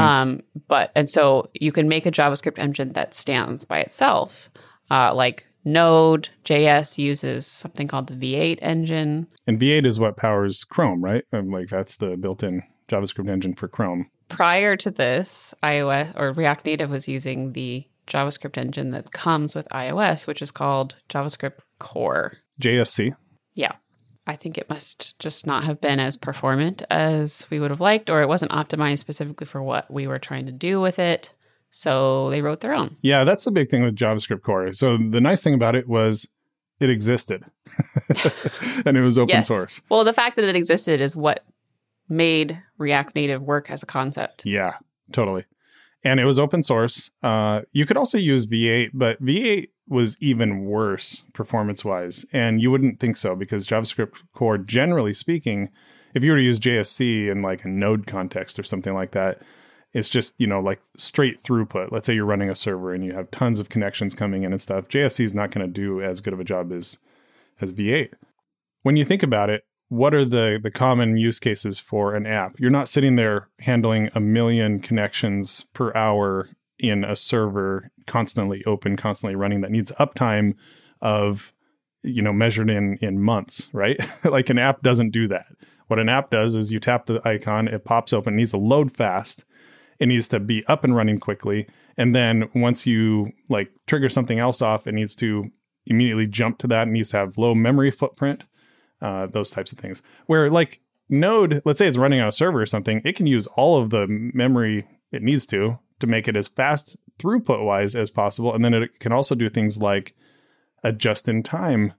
Um, 0.00 0.40
but 0.66 0.90
and 0.94 1.08
so 1.08 1.50
you 1.54 1.70
can 1.70 1.88
make 1.88 2.06
a 2.06 2.10
JavaScript 2.10 2.58
engine 2.58 2.94
that 2.94 3.14
stands 3.14 3.64
by 3.64 3.80
itself, 3.80 4.50
uh, 4.90 5.14
like 5.14 5.46
Node 5.64 6.28
JS 6.44 6.98
uses 6.98 7.46
something 7.46 7.88
called 7.88 8.08
the 8.08 8.14
V8 8.34 8.58
engine. 8.60 9.26
And 9.46 9.58
V8 9.58 9.86
is 9.86 9.98
what 9.98 10.16
powers 10.16 10.64
Chrome, 10.64 11.02
right? 11.02 11.24
Um, 11.32 11.50
like 11.50 11.68
that's 11.68 11.96
the 11.96 12.16
built-in 12.16 12.62
JavaScript 12.88 13.30
engine 13.30 13.54
for 13.54 13.68
Chrome. 13.68 14.10
prior 14.28 14.76
to 14.76 14.90
this, 14.90 15.54
iOS 15.62 16.12
or 16.18 16.32
React 16.32 16.66
Native 16.66 16.90
was 16.90 17.08
using 17.08 17.52
the 17.52 17.86
JavaScript 18.06 18.58
engine 18.58 18.90
that 18.90 19.12
comes 19.12 19.54
with 19.54 19.68
iOS, 19.70 20.26
which 20.26 20.42
is 20.42 20.50
called 20.50 20.96
JavaScript 21.08 21.58
Core. 21.78 22.38
JSC. 22.60 23.16
Yeah. 23.54 23.72
I 24.26 24.36
think 24.36 24.56
it 24.56 24.70
must 24.70 25.18
just 25.18 25.46
not 25.46 25.64
have 25.64 25.80
been 25.80 26.00
as 26.00 26.16
performant 26.16 26.82
as 26.90 27.46
we 27.50 27.60
would 27.60 27.70
have 27.70 27.80
liked, 27.80 28.08
or 28.08 28.22
it 28.22 28.28
wasn't 28.28 28.52
optimized 28.52 29.00
specifically 29.00 29.46
for 29.46 29.62
what 29.62 29.90
we 29.90 30.06
were 30.06 30.18
trying 30.18 30.46
to 30.46 30.52
do 30.52 30.80
with 30.80 30.98
it. 30.98 31.32
So 31.76 32.30
they 32.30 32.40
wrote 32.40 32.60
their 32.60 32.72
own. 32.72 32.94
Yeah, 33.02 33.24
that's 33.24 33.44
the 33.44 33.50
big 33.50 33.68
thing 33.68 33.82
with 33.82 33.96
JavaScript 33.96 34.42
core. 34.42 34.72
So 34.72 34.96
the 34.96 35.20
nice 35.20 35.42
thing 35.42 35.54
about 35.54 35.74
it 35.74 35.88
was 35.88 36.28
it 36.78 36.88
existed, 36.88 37.44
and 38.86 38.96
it 38.96 39.00
was 39.00 39.18
open 39.18 39.34
yes. 39.34 39.48
source. 39.48 39.80
Well, 39.88 40.04
the 40.04 40.12
fact 40.12 40.36
that 40.36 40.44
it 40.44 40.54
existed 40.54 41.00
is 41.00 41.16
what 41.16 41.44
made 42.08 42.62
React 42.78 43.16
Native 43.16 43.42
work 43.42 43.72
as 43.72 43.82
a 43.82 43.86
concept. 43.86 44.46
Yeah, 44.46 44.76
totally. 45.10 45.46
And 46.04 46.20
it 46.20 46.24
was 46.26 46.38
open 46.38 46.62
source. 46.62 47.10
Uh, 47.24 47.62
you 47.72 47.86
could 47.86 47.96
also 47.96 48.18
use 48.18 48.46
V8, 48.46 48.90
but 48.94 49.20
V8 49.20 49.70
was 49.88 50.16
even 50.22 50.66
worse 50.66 51.24
performance 51.32 51.84
wise. 51.84 52.24
And 52.32 52.62
you 52.62 52.70
wouldn't 52.70 53.00
think 53.00 53.16
so 53.16 53.34
because 53.34 53.66
JavaScript 53.66 54.12
core, 54.32 54.58
generally 54.58 55.12
speaking, 55.12 55.70
if 56.14 56.22
you 56.22 56.30
were 56.30 56.36
to 56.36 56.42
use 56.44 56.60
JSC 56.60 57.28
in 57.28 57.42
like 57.42 57.64
a 57.64 57.68
node 57.68 58.06
context 58.06 58.60
or 58.60 58.62
something 58.62 58.94
like 58.94 59.10
that, 59.10 59.42
it's 59.94 60.08
just, 60.08 60.34
you 60.38 60.46
know, 60.46 60.60
like 60.60 60.80
straight 60.96 61.40
throughput. 61.40 61.92
Let's 61.92 62.06
say 62.06 62.14
you're 62.14 62.26
running 62.26 62.50
a 62.50 62.56
server 62.56 62.92
and 62.92 63.04
you 63.04 63.14
have 63.14 63.30
tons 63.30 63.60
of 63.60 63.68
connections 63.68 64.14
coming 64.14 64.42
in 64.42 64.52
and 64.52 64.60
stuff. 64.60 64.88
JSC 64.88 65.24
is 65.24 65.34
not 65.34 65.52
going 65.52 65.66
to 65.66 65.72
do 65.72 66.02
as 66.02 66.20
good 66.20 66.34
of 66.34 66.40
a 66.40 66.44
job 66.44 66.72
as 66.72 66.98
as 67.60 67.72
V8. 67.72 68.12
When 68.82 68.96
you 68.96 69.04
think 69.04 69.22
about 69.22 69.50
it, 69.50 69.64
what 69.88 70.12
are 70.12 70.24
the 70.24 70.58
the 70.60 70.72
common 70.72 71.16
use 71.16 71.38
cases 71.38 71.78
for 71.78 72.14
an 72.14 72.26
app? 72.26 72.58
You're 72.58 72.70
not 72.70 72.88
sitting 72.88 73.14
there 73.14 73.48
handling 73.60 74.10
a 74.14 74.20
million 74.20 74.80
connections 74.80 75.68
per 75.72 75.94
hour 75.94 76.48
in 76.78 77.04
a 77.04 77.14
server 77.14 77.90
constantly 78.06 78.64
open, 78.64 78.96
constantly 78.96 79.36
running 79.36 79.60
that 79.60 79.70
needs 79.70 79.92
uptime 79.92 80.54
of 81.00 81.52
you 82.02 82.20
know 82.20 82.32
measured 82.32 82.68
in 82.68 82.98
in 83.00 83.22
months, 83.22 83.68
right? 83.72 83.98
like 84.24 84.50
an 84.50 84.58
app 84.58 84.82
doesn't 84.82 85.10
do 85.10 85.28
that. 85.28 85.46
What 85.86 86.00
an 86.00 86.08
app 86.08 86.30
does 86.30 86.56
is 86.56 86.72
you 86.72 86.80
tap 86.80 87.06
the 87.06 87.26
icon, 87.28 87.68
it 87.68 87.84
pops 87.84 88.12
open, 88.12 88.34
it 88.34 88.38
needs 88.38 88.50
to 88.50 88.56
load 88.56 88.90
fast, 88.90 89.44
it 89.98 90.06
needs 90.06 90.28
to 90.28 90.40
be 90.40 90.64
up 90.66 90.84
and 90.84 90.94
running 90.94 91.18
quickly. 91.18 91.66
And 91.96 92.14
then 92.14 92.48
once 92.54 92.86
you 92.86 93.32
like 93.48 93.70
trigger 93.86 94.08
something 94.08 94.38
else 94.38 94.60
off, 94.60 94.86
it 94.86 94.92
needs 94.92 95.14
to 95.16 95.50
immediately 95.86 96.26
jump 96.26 96.58
to 96.58 96.66
that. 96.68 96.88
It 96.88 96.92
needs 96.92 97.10
to 97.10 97.18
have 97.18 97.38
low 97.38 97.54
memory 97.54 97.90
footprint, 97.90 98.44
uh, 99.00 99.26
those 99.26 99.50
types 99.50 99.72
of 99.72 99.78
things. 99.78 100.02
Where 100.26 100.50
like 100.50 100.80
Node, 101.08 101.62
let's 101.64 101.78
say 101.78 101.86
it's 101.86 101.98
running 101.98 102.20
on 102.20 102.28
a 102.28 102.32
server 102.32 102.60
or 102.60 102.66
something, 102.66 103.00
it 103.04 103.16
can 103.16 103.26
use 103.26 103.46
all 103.48 103.76
of 103.76 103.90
the 103.90 104.06
memory 104.08 104.86
it 105.12 105.22
needs 105.22 105.46
to 105.46 105.78
to 106.00 106.06
make 106.06 106.26
it 106.26 106.36
as 106.36 106.48
fast 106.48 106.96
throughput 107.18 107.64
wise 107.64 107.94
as 107.94 108.10
possible. 108.10 108.54
And 108.54 108.64
then 108.64 108.74
it 108.74 108.98
can 108.98 109.12
also 109.12 109.34
do 109.34 109.48
things 109.48 109.78
like 109.78 110.14
a 110.82 110.92
just 110.92 111.28
in 111.28 111.42
time 111.42 111.94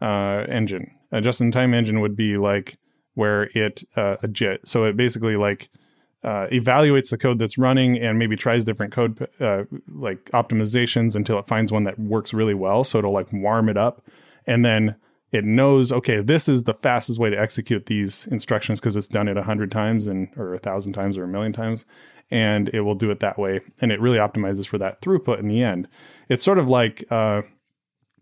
uh, 0.00 0.46
engine. 0.48 0.90
A 1.12 1.20
just 1.20 1.40
in 1.40 1.52
time 1.52 1.74
engine 1.74 2.00
would 2.00 2.16
be 2.16 2.36
like 2.36 2.78
where 3.14 3.44
it 3.54 3.84
uh, 3.96 4.16
a 4.22 4.28
JIT. 4.28 4.66
So 4.66 4.84
it 4.84 4.96
basically 4.96 5.36
like 5.36 5.68
uh, 6.22 6.48
evaluates 6.50 7.10
the 7.10 7.18
code 7.18 7.38
that's 7.38 7.58
running 7.58 7.98
and 7.98 8.18
maybe 8.18 8.36
tries 8.36 8.64
different 8.64 8.92
code 8.92 9.28
uh, 9.40 9.64
like 9.88 10.24
optimizations 10.32 11.14
until 11.14 11.38
it 11.38 11.46
finds 11.46 11.70
one 11.70 11.84
that 11.84 11.98
works 11.98 12.34
really 12.34 12.54
well. 12.54 12.84
So 12.84 12.98
it'll 12.98 13.12
like 13.12 13.32
warm 13.32 13.68
it 13.68 13.76
up, 13.76 14.04
and 14.46 14.64
then 14.64 14.96
it 15.32 15.44
knows 15.44 15.92
okay, 15.92 16.20
this 16.20 16.48
is 16.48 16.64
the 16.64 16.74
fastest 16.74 17.18
way 17.18 17.30
to 17.30 17.38
execute 17.38 17.86
these 17.86 18.26
instructions 18.28 18.80
because 18.80 18.96
it's 18.96 19.08
done 19.08 19.28
it 19.28 19.36
a 19.36 19.42
hundred 19.42 19.70
times 19.70 20.06
and 20.06 20.28
or 20.36 20.54
a 20.54 20.58
thousand 20.58 20.94
times 20.94 21.18
or 21.18 21.24
a 21.24 21.28
million 21.28 21.52
times, 21.52 21.84
and 22.30 22.68
it 22.70 22.80
will 22.80 22.94
do 22.94 23.10
it 23.10 23.20
that 23.20 23.38
way, 23.38 23.60
and 23.80 23.92
it 23.92 24.00
really 24.00 24.18
optimizes 24.18 24.66
for 24.66 24.78
that 24.78 25.00
throughput 25.00 25.38
in 25.38 25.48
the 25.48 25.62
end. 25.62 25.86
It's 26.28 26.44
sort 26.44 26.58
of 26.58 26.68
like 26.68 27.04
uh, 27.10 27.42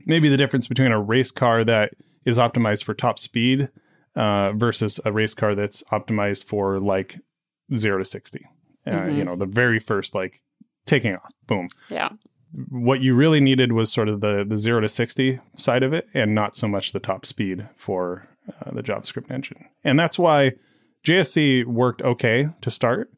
maybe 0.05 0.29
the 0.29 0.37
difference 0.37 0.67
between 0.67 0.93
a 0.93 1.01
race 1.01 1.31
car 1.31 1.65
that 1.65 1.93
is 2.25 2.39
optimized 2.39 2.85
for 2.85 2.95
top 2.95 3.19
speed 3.19 3.69
uh, 4.17 4.53
versus 4.53 5.01
a 5.05 5.13
race 5.13 5.35
car 5.35 5.55
that's 5.55 5.83
optimized 5.85 6.45
for 6.45 6.81
like 6.81 7.19
zero 7.77 7.99
to 7.99 8.05
60. 8.05 8.45
Uh, 8.87 8.91
Mhm. 8.91 9.17
You 9.17 9.25
know, 9.25 9.37
the 9.37 9.47
very 9.47 9.79
first 9.79 10.15
like 10.15 10.41
taking 10.87 11.15
off, 11.17 11.33
boom. 11.47 11.69
Yeah. 11.89 12.11
What 12.71 13.01
you 13.01 13.15
really 13.15 13.41
needed 13.41 13.73
was 13.73 13.93
sort 13.93 14.09
of 14.09 14.21
the 14.21 14.45
the 14.49 14.57
zero 14.59 14.81
to 14.81 14.89
60 14.89 15.41
side 15.57 15.83
of 15.83 15.93
it 15.93 16.07
and 16.15 16.35
not 16.35 16.55
so 16.57 16.69
much 16.69 16.93
the 16.93 17.01
top 17.01 17.27
speed 17.27 17.67
for 17.77 18.29
uh, 18.61 18.71
the 18.71 18.83
JavaScript 18.83 19.31
engine. 19.31 19.65
And 19.83 19.99
that's 19.99 20.19
why 20.19 20.53
JSC 21.05 21.65
worked 21.65 22.03
okay 22.03 22.49
to 22.61 22.71
start, 22.71 23.11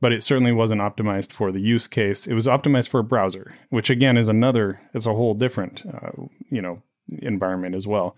but 0.00 0.12
it 0.12 0.22
certainly 0.22 0.52
wasn't 0.52 0.80
optimized 0.80 1.32
for 1.32 1.50
the 1.50 1.60
use 1.60 1.86
case. 1.86 2.26
It 2.26 2.34
was 2.34 2.46
optimized 2.46 2.88
for 2.88 3.00
a 3.00 3.04
browser, 3.04 3.54
which 3.70 3.90
again 3.90 4.16
is 4.16 4.28
another, 4.28 4.80
it's 4.94 5.06
a 5.06 5.14
whole 5.14 5.34
different, 5.34 5.84
uh, 5.86 6.10
you 6.50 6.62
know, 6.62 6.82
environment 7.20 7.74
as 7.74 7.86
well. 7.86 8.16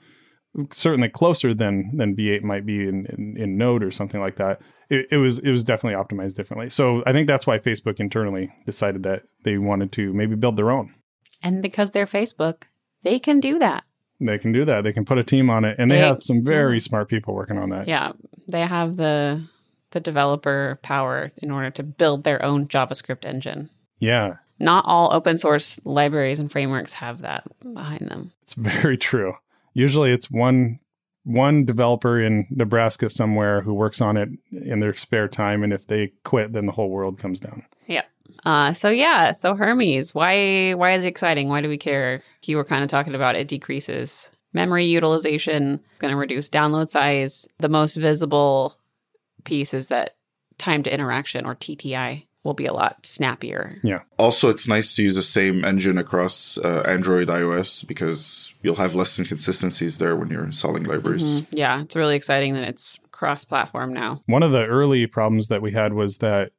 Certainly 0.71 1.11
closer 1.11 1.55
than 1.55 1.97
than 1.97 2.17
V8 2.17 2.43
might 2.43 2.65
be 2.67 2.87
in, 2.89 3.07
in, 3.07 3.37
in 3.37 3.57
Node 3.59 3.83
or 3.85 3.91
something 3.91 4.21
like 4.21 4.37
that. 4.37 4.61
It, 4.89 5.09
it 5.11 5.17
was 5.17 5.39
it 5.41 5.51
was 5.51 5.65
definitely 5.65 6.01
optimized 6.03 6.35
differently. 6.37 6.71
So 6.71 7.03
I 7.07 7.13
think 7.13 7.27
that's 7.27 7.47
why 7.47 7.59
Facebook 7.59 7.99
internally 8.01 8.51
decided 8.67 9.03
that 9.03 9.25
they 9.43 9.59
wanted 9.59 9.93
to 9.93 10.13
maybe 10.13 10.37
build 10.37 10.57
their 10.57 10.71
own. 10.71 10.95
And 11.43 11.63
because 11.63 11.93
they're 11.93 12.07
Facebook, 12.07 12.63
they 13.03 13.19
can 13.19 13.41
do 13.41 13.59
that. 13.59 13.85
They 14.21 14.39
can 14.39 14.53
do 14.53 14.65
that. 14.65 14.83
They 14.85 14.93
can 14.93 15.05
put 15.05 15.19
a 15.19 15.25
team 15.25 15.51
on 15.51 15.65
it, 15.65 15.77
and 15.79 15.91
they 15.91 15.97
They- 15.97 16.01
have 16.07 16.23
some 16.23 16.43
very 16.45 16.81
smart 16.81 17.09
people 17.09 17.35
working 17.35 17.59
on 17.59 17.69
that. 17.71 17.87
Yeah. 17.89 18.13
They 18.49 18.63
have 18.63 18.97
the 18.97 19.43
the 19.91 20.01
developer 20.01 20.79
power 20.83 21.33
in 21.39 21.51
order 21.51 21.71
to 21.71 21.83
build 21.83 22.25
their 22.25 22.43
own 22.45 22.67
JavaScript 22.67 23.25
engine. 23.25 23.71
Yeah, 23.99 24.37
Not 24.59 24.85
all 24.87 25.13
open 25.13 25.39
source 25.39 25.81
libraries 25.85 26.39
and 26.39 26.51
frameworks 26.53 26.93
have 26.95 27.23
that 27.23 27.45
behind 27.61 28.09
them. 28.09 28.33
it's 28.43 28.55
very 28.55 28.97
true. 29.11 29.35
Usually, 29.75 30.13
it's 30.13 30.31
one 30.31 30.81
one 31.27 31.65
developer 31.65 32.21
in 32.21 32.47
Nebraska 32.51 33.11
somewhere 33.11 33.61
who 33.61 33.75
works 33.75 34.01
on 34.01 34.17
it 34.17 34.29
in 34.53 34.79
their 34.81 34.93
spare 34.93 35.27
time, 35.29 35.65
and 35.65 35.73
if 35.73 35.87
they 35.89 36.13
quit, 36.25 36.53
then 36.53 36.67
the 36.67 36.73
whole 36.73 36.89
world 36.89 37.19
comes 37.19 37.41
down. 37.41 37.65
Yeah. 37.87 38.03
Uh, 38.45 38.73
so 38.73 38.89
yeah, 38.89 39.33
so 39.33 39.55
Hermes, 39.55 40.15
why 40.15 40.73
why 40.75 40.93
is 40.93 41.05
it 41.05 41.09
exciting? 41.09 41.49
Why 41.49 41.61
do 41.61 41.69
we 41.69 41.79
care? 41.79 42.23
You 42.45 42.57
were 42.57 42.65
kind 42.65 42.85
of 42.85 42.89
talking 42.89 43.15
about 43.15 43.35
it 43.35 43.49
decreases 43.49 44.31
memory 44.53 44.87
utilization, 44.87 45.81
going 45.99 46.13
to 46.13 46.17
reduce 46.17 46.49
download 46.49 46.89
size. 46.89 47.47
The 47.59 47.69
most 47.69 47.97
visible 47.97 48.79
piece 49.45 49.75
is 49.75 49.89
that 49.89 50.17
time 50.59 50.85
to 50.85 50.95
interaction 50.95 51.45
or 51.45 51.57
TTI 51.57 52.25
will 52.47 52.55
be 52.55 52.65
a 52.67 52.73
lot 52.73 53.05
snappier. 53.05 53.79
Yeah. 53.83 54.01
Also, 54.19 54.49
it's 54.49 54.67
nice 54.67 54.95
to 54.97 55.03
use 55.03 55.17
the 55.17 55.23
same 55.23 55.65
engine 55.65 55.99
across 55.99 56.57
uh, 56.59 56.83
Android, 56.87 57.29
iOS 57.29 57.87
because 57.87 58.55
you'll 58.63 58.77
have 58.77 58.95
less 58.95 59.19
inconsistencies 59.19 59.99
there 59.99 60.17
when 60.17 60.31
you're 60.31 60.45
installing 60.45 60.85
libraries. 60.85 61.43
Mhm. 61.43 61.47
Yeah, 61.51 61.83
it's 61.83 61.97
really 61.97 62.17
exciting 62.17 62.55
that 62.55 62.67
it's 62.67 62.99
cross-platform 63.11 63.93
now. 63.93 64.23
One 64.27 64.43
of 64.43 64.53
the 64.53 64.65
early 64.67 65.07
problems 65.07 65.49
that 65.49 65.61
we 65.63 65.73
had 65.73 65.93
was 65.93 66.19
that 66.19 66.53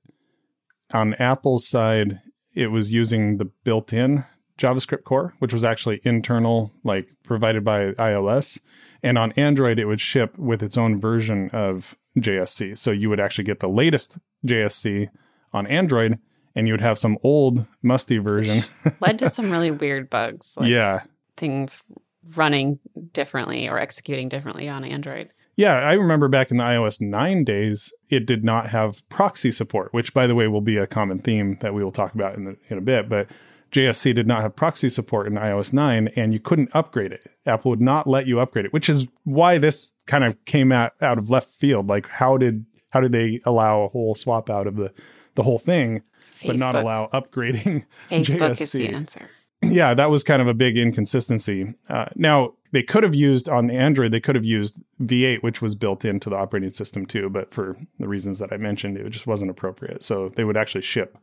on 0.93 1.13
Apple's 1.15 1.67
side, 1.67 2.19
it 2.53 2.67
was 2.67 2.91
using 2.91 3.37
the 3.37 3.45
built-in 3.63 4.23
JavaScript 4.57 5.03
core, 5.03 5.33
which 5.39 5.53
was 5.53 5.63
actually 5.63 6.01
internal, 6.03 6.71
like 6.83 7.07
provided 7.23 7.63
by 7.63 7.91
iOS. 7.93 8.59
And 9.03 9.17
on 9.17 9.31
Android, 9.33 9.77
it 9.77 9.85
would 9.85 10.01
ship 10.01 10.37
with 10.37 10.63
its 10.63 10.77
own 10.77 10.99
version 10.99 11.49
of 11.51 11.95
JSC. 12.17 12.75
So 12.75 12.89
you 12.91 13.09
would 13.09 13.19
actually 13.19 13.43
get 13.43 13.59
the 13.59 13.69
latest 13.69 14.17
JSC 14.45 15.09
on 15.53 15.67
Android, 15.67 16.19
and 16.55 16.67
you 16.67 16.73
would 16.73 16.81
have 16.81 16.97
some 16.97 17.17
old, 17.23 17.65
musty 17.81 18.17
version. 18.17 18.63
Led 18.99 19.19
to 19.19 19.29
some 19.31 19.51
really 19.51 19.71
weird 19.71 20.09
bugs, 20.09 20.55
like 20.57 20.69
yeah. 20.69 21.01
things 21.35 21.77
running 22.35 22.79
differently 23.13 23.67
or 23.69 23.77
executing 23.77 24.29
differently 24.29 24.67
on 24.67 24.83
Android. 24.83 25.29
Yeah, 25.55 25.73
I 25.73 25.93
remember 25.93 26.27
back 26.27 26.51
in 26.51 26.57
the 26.57 26.63
iOS 26.63 27.01
9 27.01 27.43
days, 27.43 27.91
it 28.09 28.27
did 28.27 28.43
not 28.43 28.69
have 28.69 29.07
proxy 29.09 29.51
support, 29.51 29.91
which, 29.91 30.13
by 30.13 30.27
the 30.27 30.35
way, 30.35 30.47
will 30.47 30.61
be 30.61 30.77
a 30.77 30.85
common 30.85 31.19
theme 31.19 31.57
that 31.61 31.73
we 31.73 31.83
will 31.83 31.91
talk 31.91 32.13
about 32.13 32.35
in, 32.35 32.45
the, 32.45 32.57
in 32.69 32.77
a 32.77 32.81
bit. 32.81 33.09
But 33.09 33.27
JSC 33.71 34.13
did 34.13 34.27
not 34.27 34.43
have 34.43 34.55
proxy 34.55 34.89
support 34.89 35.25
in 35.25 35.33
iOS 35.33 35.73
9, 35.73 36.09
and 36.15 36.31
you 36.31 36.39
couldn't 36.39 36.69
upgrade 36.73 37.11
it. 37.11 37.31
Apple 37.47 37.71
would 37.71 37.81
not 37.81 38.05
let 38.05 38.27
you 38.27 38.39
upgrade 38.39 38.65
it, 38.65 38.73
which 38.73 38.87
is 38.87 39.07
why 39.23 39.57
this 39.57 39.93
kind 40.05 40.23
of 40.23 40.43
came 40.45 40.71
out, 40.71 40.93
out 41.01 41.17
of 41.17 41.31
left 41.31 41.49
field. 41.49 41.87
Like, 41.87 42.07
how 42.07 42.37
did 42.37 42.65
how 42.91 43.01
did 43.01 43.11
they 43.11 43.41
allow 43.45 43.81
a 43.81 43.87
whole 43.89 44.15
swap 44.15 44.49
out 44.49 44.65
of 44.65 44.75
the 44.75 44.93
the 45.37 45.43
whole 45.43 45.59
thing, 45.59 46.01
but 46.45 46.59
not 46.59 46.75
allow 46.75 47.07
upgrading? 47.13 47.85
Facebook 48.09 48.59
is 48.59 48.71
the 48.73 48.89
answer. 48.89 49.29
yeah, 49.63 49.93
that 49.93 50.09
was 50.09 50.23
kind 50.23 50.41
of 50.41 50.47
a 50.47 50.53
big 50.53 50.77
inconsistency. 50.77 51.73
Uh, 51.87 52.07
now 52.15 52.53
they 52.73 52.83
could 52.83 53.03
have 53.03 53.15
used 53.15 53.47
on 53.47 53.71
Android, 53.71 54.11
they 54.11 54.19
could 54.19 54.35
have 54.35 54.43
used 54.43 54.83
V8, 55.01 55.41
which 55.41 55.61
was 55.61 55.73
built 55.73 56.03
into 56.03 56.29
the 56.29 56.35
operating 56.35 56.71
system 56.71 57.05
too, 57.05 57.29
but 57.29 57.53
for 57.53 57.77
the 57.99 58.07
reasons 58.09 58.39
that 58.39 58.51
I 58.51 58.57
mentioned, 58.57 58.97
it 58.97 59.09
just 59.09 59.25
wasn't 59.25 59.51
appropriate. 59.51 60.03
So 60.03 60.29
they 60.29 60.43
would 60.43 60.57
actually 60.57 60.81
ship 60.81 61.17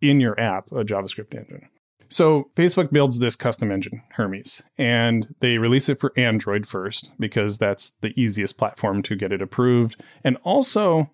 in 0.00 0.20
your 0.20 0.38
app 0.40 0.72
a 0.72 0.84
JavaScript 0.84 1.34
engine. 1.34 1.68
So 2.08 2.50
Facebook 2.54 2.92
builds 2.92 3.18
this 3.18 3.36
custom 3.36 3.72
engine, 3.72 4.02
Hermes, 4.10 4.62
and 4.78 5.34
they 5.40 5.58
release 5.58 5.88
it 5.88 6.00
for 6.00 6.12
Android 6.16 6.66
first 6.66 7.14
because 7.18 7.58
that's 7.58 7.90
the 8.00 8.18
easiest 8.20 8.58
platform 8.58 9.02
to 9.02 9.16
get 9.16 9.32
it 9.32 9.42
approved. 9.42 10.00
And 10.22 10.36
also, 10.44 11.10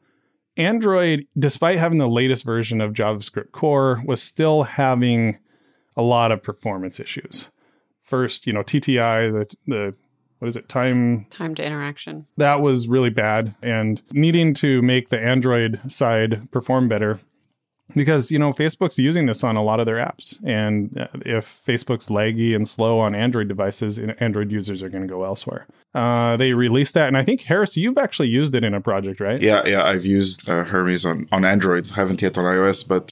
Android, 0.56 1.26
despite 1.38 1.78
having 1.78 1.98
the 1.98 2.08
latest 2.08 2.44
version 2.44 2.80
of 2.80 2.92
JavaScript 2.92 3.52
Core, 3.52 4.02
was 4.04 4.22
still 4.22 4.64
having 4.64 5.38
a 5.96 6.02
lot 6.02 6.32
of 6.32 6.42
performance 6.42 7.00
issues. 7.00 7.50
First, 8.02 8.46
you 8.46 8.52
know, 8.52 8.62
TTI, 8.62 9.32
the 9.32 9.56
the 9.66 9.94
what 10.38 10.48
is 10.48 10.56
it, 10.56 10.68
time 10.68 11.26
Time 11.30 11.54
to 11.54 11.64
interaction. 11.64 12.26
that 12.36 12.60
was 12.60 12.88
really 12.88 13.10
bad 13.10 13.54
and 13.62 14.02
needing 14.10 14.54
to 14.54 14.82
make 14.82 15.08
the 15.08 15.20
Android 15.20 15.80
side 15.90 16.50
perform 16.50 16.88
better 16.88 17.20
because 17.94 18.30
you 18.30 18.38
know 18.38 18.52
Facebook's 18.52 18.98
using 18.98 19.26
this 19.26 19.44
on 19.44 19.56
a 19.56 19.62
lot 19.62 19.80
of 19.80 19.86
their 19.86 19.96
apps 19.96 20.40
and 20.44 20.96
uh, 20.98 21.08
if 21.26 21.60
Facebook's 21.66 22.08
laggy 22.08 22.54
and 22.54 22.66
slow 22.66 22.98
on 22.98 23.14
Android 23.14 23.48
devices 23.48 23.98
Android 23.98 24.50
users 24.50 24.82
are 24.82 24.88
going 24.88 25.02
to 25.02 25.08
go 25.08 25.24
elsewhere. 25.24 25.66
Uh, 25.94 26.36
they 26.36 26.52
released 26.52 26.94
that 26.94 27.08
and 27.08 27.16
I 27.16 27.24
think 27.24 27.42
Harris 27.42 27.76
you've 27.76 27.98
actually 27.98 28.28
used 28.28 28.54
it 28.54 28.64
in 28.64 28.74
a 28.74 28.80
project, 28.80 29.20
right? 29.20 29.40
Yeah, 29.40 29.62
yeah, 29.66 29.84
I've 29.84 30.04
used 30.04 30.48
uh, 30.48 30.64
Hermes 30.64 31.04
on, 31.04 31.28
on 31.32 31.44
Android, 31.44 31.90
haven't 31.90 32.22
yet 32.22 32.38
on 32.38 32.44
iOS, 32.44 32.86
but 32.86 33.10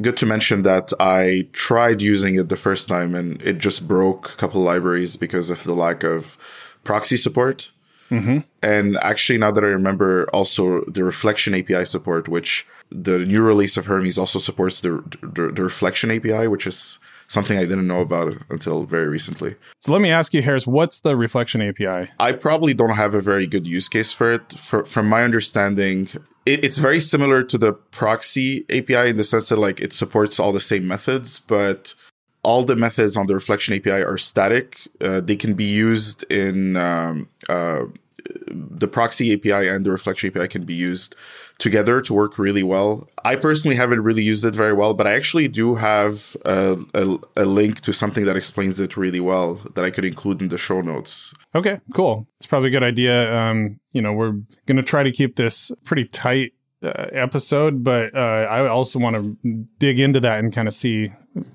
good 0.00 0.16
to 0.16 0.26
mention 0.26 0.62
that 0.62 0.92
I 1.00 1.48
tried 1.52 2.00
using 2.00 2.36
it 2.36 2.48
the 2.48 2.56
first 2.56 2.88
time 2.88 3.14
and 3.14 3.40
it 3.42 3.58
just 3.58 3.88
broke 3.88 4.32
a 4.32 4.36
couple 4.36 4.62
libraries 4.62 5.16
because 5.16 5.50
of 5.50 5.62
the 5.64 5.74
lack 5.74 6.04
of 6.04 6.36
proxy 6.84 7.16
support. 7.16 7.70
Mm-hmm. 8.10 8.38
And 8.62 8.96
actually, 9.02 9.38
now 9.38 9.52
that 9.52 9.62
I 9.62 9.68
remember, 9.68 10.28
also 10.32 10.84
the 10.86 11.04
reflection 11.04 11.54
API 11.54 11.84
support, 11.84 12.28
which 12.28 12.66
the 12.90 13.20
new 13.20 13.42
release 13.42 13.76
of 13.76 13.86
Hermes 13.86 14.18
also 14.18 14.38
supports 14.38 14.80
the, 14.80 15.02
the, 15.22 15.52
the 15.52 15.62
reflection 15.62 16.10
API, 16.10 16.48
which 16.48 16.66
is 16.66 16.98
something 17.28 17.56
I 17.56 17.64
didn't 17.64 17.86
know 17.86 18.00
about 18.00 18.34
until 18.50 18.82
very 18.84 19.06
recently. 19.06 19.54
So 19.80 19.92
let 19.92 20.00
me 20.00 20.10
ask 20.10 20.34
you 20.34 20.42
Harris, 20.42 20.66
what's 20.66 21.00
the 21.00 21.16
reflection 21.16 21.62
API? 21.62 22.10
I 22.18 22.32
probably 22.32 22.74
don't 22.74 22.96
have 22.96 23.14
a 23.14 23.20
very 23.20 23.46
good 23.46 23.66
use 23.66 23.88
case 23.88 24.12
for 24.12 24.32
it. 24.32 24.52
For, 24.52 24.84
from 24.84 25.08
my 25.08 25.22
understanding, 25.22 26.08
it, 26.44 26.64
it's 26.64 26.78
very 26.78 27.00
similar 27.00 27.44
to 27.44 27.56
the 27.56 27.72
proxy 27.72 28.64
API 28.68 29.10
in 29.10 29.16
the 29.16 29.24
sense 29.24 29.48
that 29.50 29.58
like 29.58 29.80
it 29.80 29.92
supports 29.92 30.40
all 30.40 30.52
the 30.52 30.60
same 30.60 30.88
methods, 30.88 31.38
but 31.38 31.94
all 32.42 32.64
the 32.64 32.76
methods 32.76 33.16
on 33.16 33.26
the 33.26 33.34
reflection 33.34 33.74
API 33.74 34.02
are 34.02 34.18
static. 34.18 34.80
Uh, 35.00 35.20
they 35.20 35.36
can 35.36 35.54
be 35.54 35.64
used 35.64 36.24
in 36.24 36.76
um, 36.76 37.28
uh, 37.48 37.82
the 38.50 38.88
proxy 38.88 39.32
API 39.32 39.68
and 39.68 39.84
the 39.84 39.90
reflection 39.90 40.30
API 40.30 40.48
can 40.48 40.64
be 40.64 40.74
used 40.74 41.16
together 41.58 42.00
to 42.00 42.14
work 42.14 42.38
really 42.38 42.62
well. 42.62 43.08
I 43.24 43.36
personally 43.36 43.76
haven't 43.76 44.02
really 44.02 44.22
used 44.22 44.44
it 44.44 44.54
very 44.54 44.72
well, 44.72 44.94
but 44.94 45.06
I 45.06 45.12
actually 45.12 45.46
do 45.46 45.74
have 45.76 46.36
a, 46.44 46.78
a, 46.94 47.18
a, 47.36 47.44
link 47.44 47.80
to 47.82 47.92
something 47.92 48.24
that 48.24 48.36
explains 48.36 48.80
it 48.80 48.96
really 48.96 49.20
well 49.20 49.60
that 49.74 49.84
I 49.84 49.90
could 49.90 50.04
include 50.04 50.40
in 50.40 50.48
the 50.48 50.58
show 50.58 50.80
notes. 50.80 51.34
Okay, 51.54 51.80
cool. 51.94 52.26
It's 52.38 52.46
probably 52.46 52.68
a 52.68 52.72
good 52.72 52.82
idea. 52.82 53.34
Um, 53.34 53.78
you 53.92 54.00
know, 54.00 54.12
we're 54.12 54.32
going 54.66 54.76
to 54.76 54.82
try 54.82 55.02
to 55.02 55.12
keep 55.12 55.36
this 55.36 55.70
pretty 55.84 56.06
tight 56.06 56.52
uh, 56.82 57.08
episode, 57.12 57.84
but 57.84 58.14
uh, 58.14 58.46
I 58.50 58.66
also 58.66 58.98
want 58.98 59.16
to 59.16 59.66
dig 59.78 60.00
into 60.00 60.20
that 60.20 60.38
and 60.38 60.52
kind 60.52 60.66
of 60.66 60.72
see, 60.72 61.12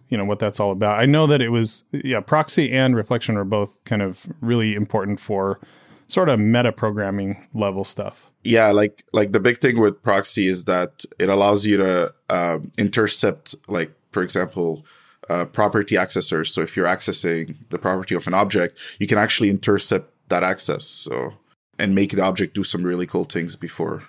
you 0.10 0.18
know, 0.18 0.26
what 0.26 0.38
that's 0.38 0.60
all 0.60 0.72
about. 0.72 1.00
I 1.00 1.08
know 1.08 1.26
that 1.28 1.42
it 1.42 1.50
was, 1.50 1.86
yeah, 1.92 2.20
proxy 2.20 2.72
and 2.72 2.96
reflection 2.96 3.38
are 3.38 3.44
both 3.44 3.84
kind 3.86 4.04
of 4.04 4.28
really 4.40 4.76
important 4.76 5.20
for 5.20 5.60
sort 6.08 6.30
of 6.30 6.40
meta 6.40 6.72
programming 6.72 7.48
level 7.54 7.84
stuff. 7.84 8.30
Yeah, 8.44 8.72
like 8.72 9.04
like 9.12 9.32
the 9.32 9.40
big 9.40 9.60
thing 9.60 9.80
with 9.80 10.02
proxy 10.02 10.48
is 10.48 10.66
that 10.66 11.04
it 11.18 11.30
allows 11.30 11.66
you 11.66 11.78
to 11.78 12.14
uh, 12.30 12.60
intercept, 12.78 13.56
like 13.68 13.92
for 14.12 14.22
example, 14.22 14.86
uh, 15.30 15.46
property 15.46 15.96
accessors. 15.96 16.48
So 16.48 16.62
if 16.62 16.78
you're 16.78 16.86
accessing 16.86 17.56
the 17.70 17.80
property 17.80 18.16
of 18.16 18.28
an 18.28 18.34
object, 18.34 18.78
you 19.00 19.08
can 19.08 19.18
actually 19.18 19.50
intercept 19.50 20.12
that 20.30 20.44
access. 20.44 20.86
So 20.86 21.34
and 21.78 21.96
make 21.96 22.12
the 22.12 22.22
object 22.22 22.54
do 22.54 22.64
some 22.64 22.84
really 22.84 23.06
cool 23.06 23.26
things 23.26 23.56
before 23.56 24.04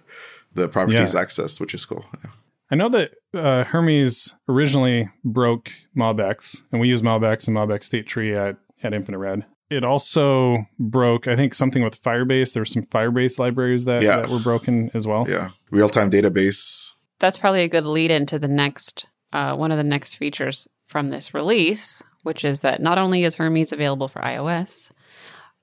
the 0.54 0.68
property 0.68 0.98
yeah. 0.98 1.04
is 1.04 1.14
accessed, 1.14 1.60
which 1.60 1.74
is 1.74 1.84
cool. 1.84 2.04
Yeah. 2.22 2.30
I 2.70 2.74
know 2.74 2.88
that 2.88 3.14
uh, 3.32 3.64
Hermes 3.64 4.34
originally 4.48 5.08
broke 5.24 5.70
MobX, 5.96 6.62
and 6.72 6.80
we 6.80 6.88
use 6.88 7.00
MobX 7.00 7.46
and 7.46 7.56
MobX 7.56 7.84
State 7.84 8.06
Tree 8.06 8.34
at 8.34 8.56
at 8.82 8.92
Infinite 8.92 9.18
Red 9.18 9.46
it 9.70 9.84
also 9.84 10.66
broke, 10.78 11.26
I 11.26 11.36
think, 11.36 11.54
something 11.54 11.82
with 11.82 12.02
Firebase. 12.02 12.54
There 12.54 12.60
were 12.60 12.66
some 12.66 12.84
Firebase 12.84 13.38
libraries 13.38 13.84
that, 13.84 14.02
yeah. 14.02 14.20
that 14.20 14.28
were 14.28 14.38
broken 14.38 14.90
as 14.94 15.06
well. 15.06 15.26
Yeah. 15.28 15.50
Real 15.70 15.88
time 15.88 16.10
database. 16.10 16.92
That's 17.18 17.38
probably 17.38 17.62
a 17.62 17.68
good 17.68 17.86
lead 17.86 18.10
into 18.10 18.38
the 18.38 18.48
next, 18.48 19.06
uh, 19.32 19.56
one 19.56 19.72
of 19.72 19.78
the 19.78 19.84
next 19.84 20.14
features 20.14 20.68
from 20.84 21.10
this 21.10 21.34
release, 21.34 22.02
which 22.22 22.44
is 22.44 22.60
that 22.60 22.80
not 22.80 22.98
only 22.98 23.24
is 23.24 23.34
Hermes 23.34 23.72
available 23.72 24.08
for 24.08 24.20
iOS, 24.20 24.90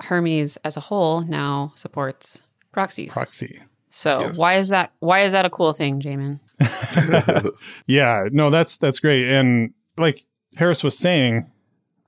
Hermes 0.02 0.58
as 0.64 0.76
a 0.76 0.82
whole 0.82 1.22
now 1.22 1.72
supports 1.76 2.42
proxies. 2.72 3.14
Proxy. 3.14 3.62
So 3.90 4.22
yes. 4.22 4.38
why 4.38 4.56
is 4.56 4.70
that 4.70 4.92
why 5.00 5.20
is 5.20 5.34
that 5.34 5.46
a 5.46 5.50
cool 5.52 5.72
thing, 5.72 6.02
Jamon? 6.02 6.40
yeah, 7.88 8.28
no, 8.32 8.50
that's 8.50 8.78
that's 8.78 9.00
great. 9.00 9.30
And 9.30 9.74
like 9.98 10.20
Harris 10.56 10.84
was 10.84 10.98
saying, 10.98 11.50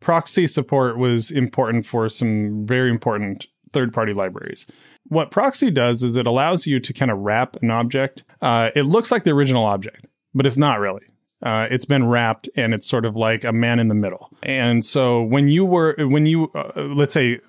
proxy 0.05 0.45
support 0.45 0.99
was 0.99 1.31
important 1.31 1.83
for 1.83 2.07
some 2.09 2.63
very 2.67 2.91
important 2.91 3.47
third 3.73 3.91
party 3.91 4.13
libraries. 4.13 4.69
What 5.05 5.31
proxy 5.31 5.71
does 5.71 6.03
is 6.03 6.15
it 6.15 6.27
allows 6.27 6.67
you 6.67 6.79
to 6.79 6.93
kind 6.93 7.09
of 7.09 7.17
wrap 7.17 7.55
an 7.63 7.71
object. 7.71 8.23
Uh, 8.39 8.69
it 8.75 8.83
looks 8.83 9.11
like 9.11 9.23
the 9.23 9.31
original 9.31 9.65
object, 9.65 10.05
but 10.35 10.45
it's 10.45 10.57
not 10.57 10.79
really. 10.79 11.01
Uh, 11.41 11.67
it's 11.71 11.85
been 11.85 12.07
wrapped 12.07 12.47
and 12.55 12.71
it's 12.71 12.85
sort 12.85 13.03
of 13.03 13.15
like 13.15 13.43
a 13.43 13.51
man 13.51 13.79
in 13.79 13.87
the 13.87 13.95
middle. 13.95 14.29
And 14.43 14.85
so 14.85 15.23
when 15.23 15.47
you 15.47 15.65
were, 15.65 15.95
when 15.97 16.27
you, 16.27 16.51
uh, 16.53 16.83
let's 16.83 17.15
say, 17.15 17.39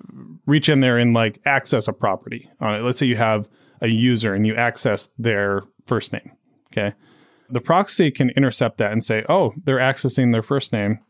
reach 0.47 0.67
in 0.67 0.79
there 0.79 0.97
and 0.97 1.13
like 1.13 1.39
access 1.45 1.87
a 1.87 1.93
property 1.93 2.49
on 2.59 2.73
it, 2.73 2.79
let's 2.79 2.97
say 2.97 3.05
you 3.05 3.17
have 3.17 3.47
a 3.81 3.87
user 3.87 4.33
and 4.33 4.47
you 4.47 4.55
access 4.55 5.11
their 5.19 5.61
first 5.85 6.11
name. 6.11 6.31
Okay. 6.73 6.95
The 7.51 7.61
proxy 7.61 8.09
can 8.09 8.31
intercept 8.31 8.79
that 8.79 8.91
and 8.91 9.03
say, 9.03 9.23
oh, 9.29 9.53
they're 9.63 9.77
accessing 9.77 10.31
their 10.31 10.41
first 10.41 10.73
name 10.73 11.01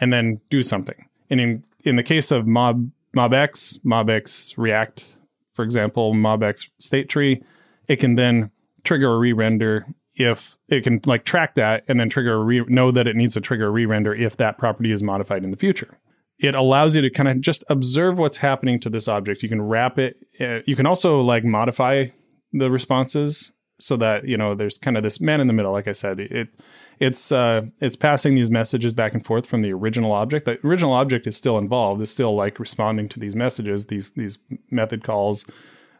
and 0.00 0.12
then 0.12 0.40
do 0.50 0.62
something. 0.62 1.06
And 1.30 1.40
in 1.40 1.64
in 1.84 1.96
the 1.96 2.02
case 2.02 2.30
of 2.30 2.46
mob 2.46 2.90
MobX, 3.16 3.80
MobX 3.80 4.54
React, 4.58 5.18
for 5.54 5.64
example, 5.64 6.12
MobX 6.12 6.68
state 6.78 7.08
tree, 7.08 7.42
it 7.88 7.96
can 7.96 8.14
then 8.14 8.50
trigger 8.84 9.12
a 9.12 9.18
re-render 9.18 9.86
if 10.14 10.58
it 10.68 10.82
can 10.84 11.00
like 11.06 11.24
track 11.24 11.54
that 11.54 11.84
and 11.88 11.98
then 11.98 12.08
trigger 12.08 12.34
a 12.34 12.42
re- 12.42 12.64
know 12.68 12.90
that 12.90 13.06
it 13.06 13.16
needs 13.16 13.34
to 13.34 13.40
trigger 13.40 13.66
a 13.66 13.70
re-render 13.70 14.14
if 14.14 14.36
that 14.36 14.58
property 14.58 14.90
is 14.90 15.02
modified 15.02 15.44
in 15.44 15.50
the 15.50 15.56
future. 15.56 15.98
It 16.38 16.54
allows 16.54 16.96
you 16.96 17.02
to 17.02 17.10
kind 17.10 17.28
of 17.28 17.40
just 17.40 17.64
observe 17.70 18.18
what's 18.18 18.38
happening 18.38 18.78
to 18.80 18.90
this 18.90 19.08
object. 19.08 19.42
You 19.42 19.48
can 19.48 19.62
wrap 19.62 19.98
it. 19.98 20.16
Uh, 20.38 20.60
you 20.66 20.76
can 20.76 20.84
also 20.84 21.20
like 21.20 21.44
modify 21.44 22.06
the 22.52 22.70
responses 22.70 23.52
so 23.78 23.96
that 23.96 24.26
you 24.26 24.36
know 24.36 24.54
there's 24.54 24.78
kind 24.78 24.96
of 24.96 25.02
this 25.02 25.20
man 25.20 25.40
in 25.40 25.46
the 25.46 25.52
middle. 25.52 25.72
Like 25.72 25.88
I 25.88 25.92
said, 25.92 26.20
it 26.20 26.48
it's 26.98 27.30
uh, 27.30 27.66
it's 27.80 27.96
passing 27.96 28.34
these 28.34 28.50
messages 28.50 28.92
back 28.92 29.14
and 29.14 29.24
forth 29.24 29.46
from 29.46 29.62
the 29.62 29.72
original 29.72 30.12
object. 30.12 30.46
The 30.46 30.58
original 30.66 30.92
object 30.92 31.26
is 31.26 31.36
still 31.36 31.58
involved. 31.58 32.00
It's 32.00 32.10
still 32.10 32.34
like 32.34 32.58
responding 32.58 33.08
to 33.10 33.20
these 33.20 33.36
messages, 33.36 33.86
these 33.86 34.12
these 34.12 34.38
method 34.70 35.04
calls, 35.04 35.44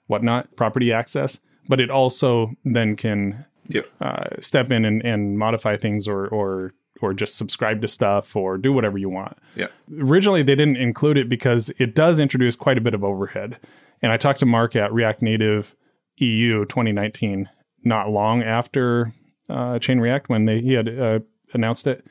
whatnot, 0.06 0.54
property 0.56 0.92
access. 0.92 1.40
But 1.68 1.80
it 1.80 1.90
also 1.90 2.52
then 2.64 2.96
can 2.96 3.44
yep. 3.68 3.90
uh, 4.00 4.40
step 4.40 4.70
in 4.70 4.84
and, 4.84 5.04
and 5.04 5.38
modify 5.38 5.76
things 5.76 6.08
or 6.08 6.28
or 6.28 6.72
or 7.02 7.12
just 7.12 7.36
subscribe 7.36 7.82
to 7.82 7.88
stuff 7.88 8.34
or 8.34 8.56
do 8.56 8.72
whatever 8.72 8.96
you 8.96 9.10
want. 9.10 9.36
Yeah. 9.54 9.66
Originally, 9.98 10.42
they 10.42 10.54
didn't 10.54 10.76
include 10.76 11.18
it 11.18 11.28
because 11.28 11.68
it 11.78 11.94
does 11.94 12.20
introduce 12.20 12.56
quite 12.56 12.78
a 12.78 12.80
bit 12.80 12.94
of 12.94 13.04
overhead. 13.04 13.58
And 14.00 14.12
I 14.12 14.16
talked 14.16 14.40
to 14.40 14.46
Marc 14.46 14.76
at 14.76 14.92
React 14.92 15.22
Native 15.22 15.76
EU 16.18 16.64
2019, 16.64 17.50
not 17.84 18.08
long 18.08 18.42
after 18.42 19.12
uh, 19.48 19.78
Chain 19.78 20.00
React 20.00 20.28
when 20.28 20.44
they 20.44 20.60
he 20.60 20.72
had 20.72 20.88
uh, 20.88 21.20
announced 21.52 21.86
it, 21.86 22.06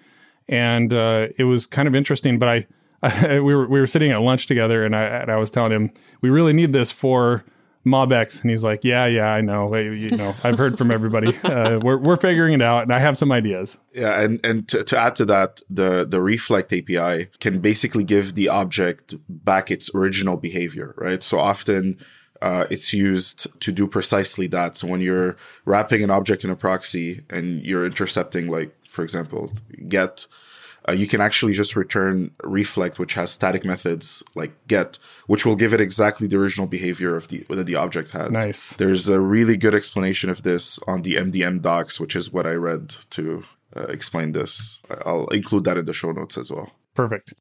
and 0.47 0.93
uh, 0.93 1.27
it 1.37 1.45
was 1.45 1.65
kind 1.65 1.87
of 1.87 1.95
interesting. 1.95 2.39
But 2.39 2.49
I, 2.49 2.67
I, 3.03 3.39
we 3.39 3.55
were 3.55 3.67
we 3.67 3.79
were 3.79 3.87
sitting 3.87 4.11
at 4.11 4.21
lunch 4.21 4.47
together, 4.47 4.83
and 4.83 4.95
I 4.95 5.03
and 5.03 5.31
I 5.31 5.37
was 5.37 5.51
telling 5.51 5.71
him 5.71 5.91
we 6.21 6.29
really 6.29 6.53
need 6.53 6.73
this 6.73 6.91
for 6.91 7.43
MobX, 7.85 8.41
and 8.41 8.49
he's 8.49 8.63
like, 8.63 8.83
"Yeah, 8.83 9.05
yeah, 9.05 9.31
I 9.31 9.41
know. 9.41 9.75
You 9.75 10.09
know, 10.09 10.35
I've 10.43 10.57
heard 10.57 10.77
from 10.77 10.91
everybody. 10.91 11.37
Uh, 11.45 11.79
we're 11.81 11.97
we're 11.97 12.17
figuring 12.17 12.53
it 12.53 12.61
out, 12.61 12.83
and 12.83 12.91
I 12.91 12.99
have 12.99 13.17
some 13.17 13.31
ideas." 13.31 13.77
Yeah, 13.93 14.19
and 14.19 14.43
and 14.43 14.67
to, 14.69 14.83
to 14.83 14.97
add 14.97 15.15
to 15.17 15.25
that, 15.25 15.61
the 15.69 16.05
the 16.05 16.21
Reflect 16.21 16.73
API 16.73 17.27
can 17.39 17.59
basically 17.59 18.03
give 18.03 18.35
the 18.35 18.49
object 18.49 19.13
back 19.29 19.69
its 19.69 19.93
original 19.93 20.37
behavior, 20.37 20.95
right? 20.97 21.21
So 21.21 21.39
often 21.39 21.97
uh, 22.45 22.67
it's 22.69 22.93
used 22.93 23.47
to 23.60 23.71
do 23.71 23.88
precisely 23.88 24.45
that. 24.45 24.77
So 24.77 24.88
when 24.88 25.01
you're 25.01 25.36
wrapping 25.65 26.03
an 26.03 26.12
object 26.12 26.43
in 26.43 26.51
a 26.51 26.55
proxy 26.55 27.23
and 27.27 27.63
you're 27.63 27.88
intercepting, 27.88 28.47
like 28.47 28.71
for 28.86 29.03
example, 29.03 29.51
get, 29.89 30.27
uh, 30.88 30.91
you 30.91 31.08
can 31.08 31.21
actually 31.21 31.53
just 31.53 31.75
return 31.75 32.29
reflect, 32.43 32.99
which 32.99 33.15
has 33.15 33.31
static 33.31 33.65
methods 33.65 34.21
like 34.36 34.53
get, 34.67 34.99
which 35.25 35.43
will 35.43 35.55
give 35.55 35.73
it 35.73 35.81
exactly 35.81 36.27
the 36.27 36.38
original 36.38 36.67
behavior 36.67 37.15
of 37.15 37.29
the 37.29 37.43
that 37.49 37.65
the 37.65 37.75
object 37.75 38.12
had. 38.12 38.31
Nice. 38.31 38.73
There's 38.73 39.08
a 39.08 39.19
really 39.19 39.58
good 39.58 39.73
explanation 39.73 40.29
of 40.29 40.43
this 40.43 40.77
on 40.86 41.01
the 41.01 41.15
MDN 41.15 41.63
docs, 41.63 41.99
which 41.99 42.15
is 42.15 42.31
what 42.31 42.45
I 42.45 42.51
read 42.51 42.89
to 43.10 43.43
uh, 43.75 43.86
explain 43.86 44.34
this. 44.34 44.79
I'll 45.03 45.29
include 45.29 45.63
that 45.63 45.79
in 45.79 45.86
the 45.86 45.93
show 45.93 46.12
notes 46.12 46.38
as 46.38 46.51
well. 46.51 46.69
Perfect. 46.93 47.34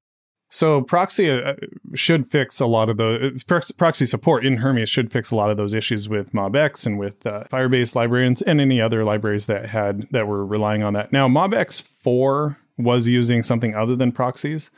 So 0.55 0.83
proxy 0.83 1.29
uh, 1.29 1.55
should 1.95 2.31
fix 2.31 2.61
a 2.61 2.67
lot 2.67 2.88
of 2.88 2.97
the 2.97 3.35
uh, 3.51 3.61
proxy 3.77 4.07
support 4.07 4.47
in 4.47 4.59
Hermes 4.59 4.88
should 4.88 5.11
fix 5.11 5.33
a 5.33 5.35
lot 5.35 5.51
of 5.51 5.57
those 5.57 5.75
issues 5.75 6.09
with 6.09 6.33
MobX 6.33 6.87
and 6.87 6.97
with 6.97 7.27
uh, 7.27 7.43
Firebase 7.51 7.97
libraries 7.97 8.40
and 8.40 8.61
any 8.61 8.81
other 8.81 9.03
libraries 9.03 9.47
that 9.47 9.67
had 9.67 10.07
that 10.12 10.29
were 10.29 10.47
relying 10.47 10.85
on 10.85 10.93
that. 10.93 11.12
Now 11.12 11.27
MobX 11.27 11.83
four 11.83 12.57
was 12.79 13.09
using 13.09 13.43
something 13.43 13.75
other 13.75 13.97
than 13.97 14.12
proxies, 14.12 14.71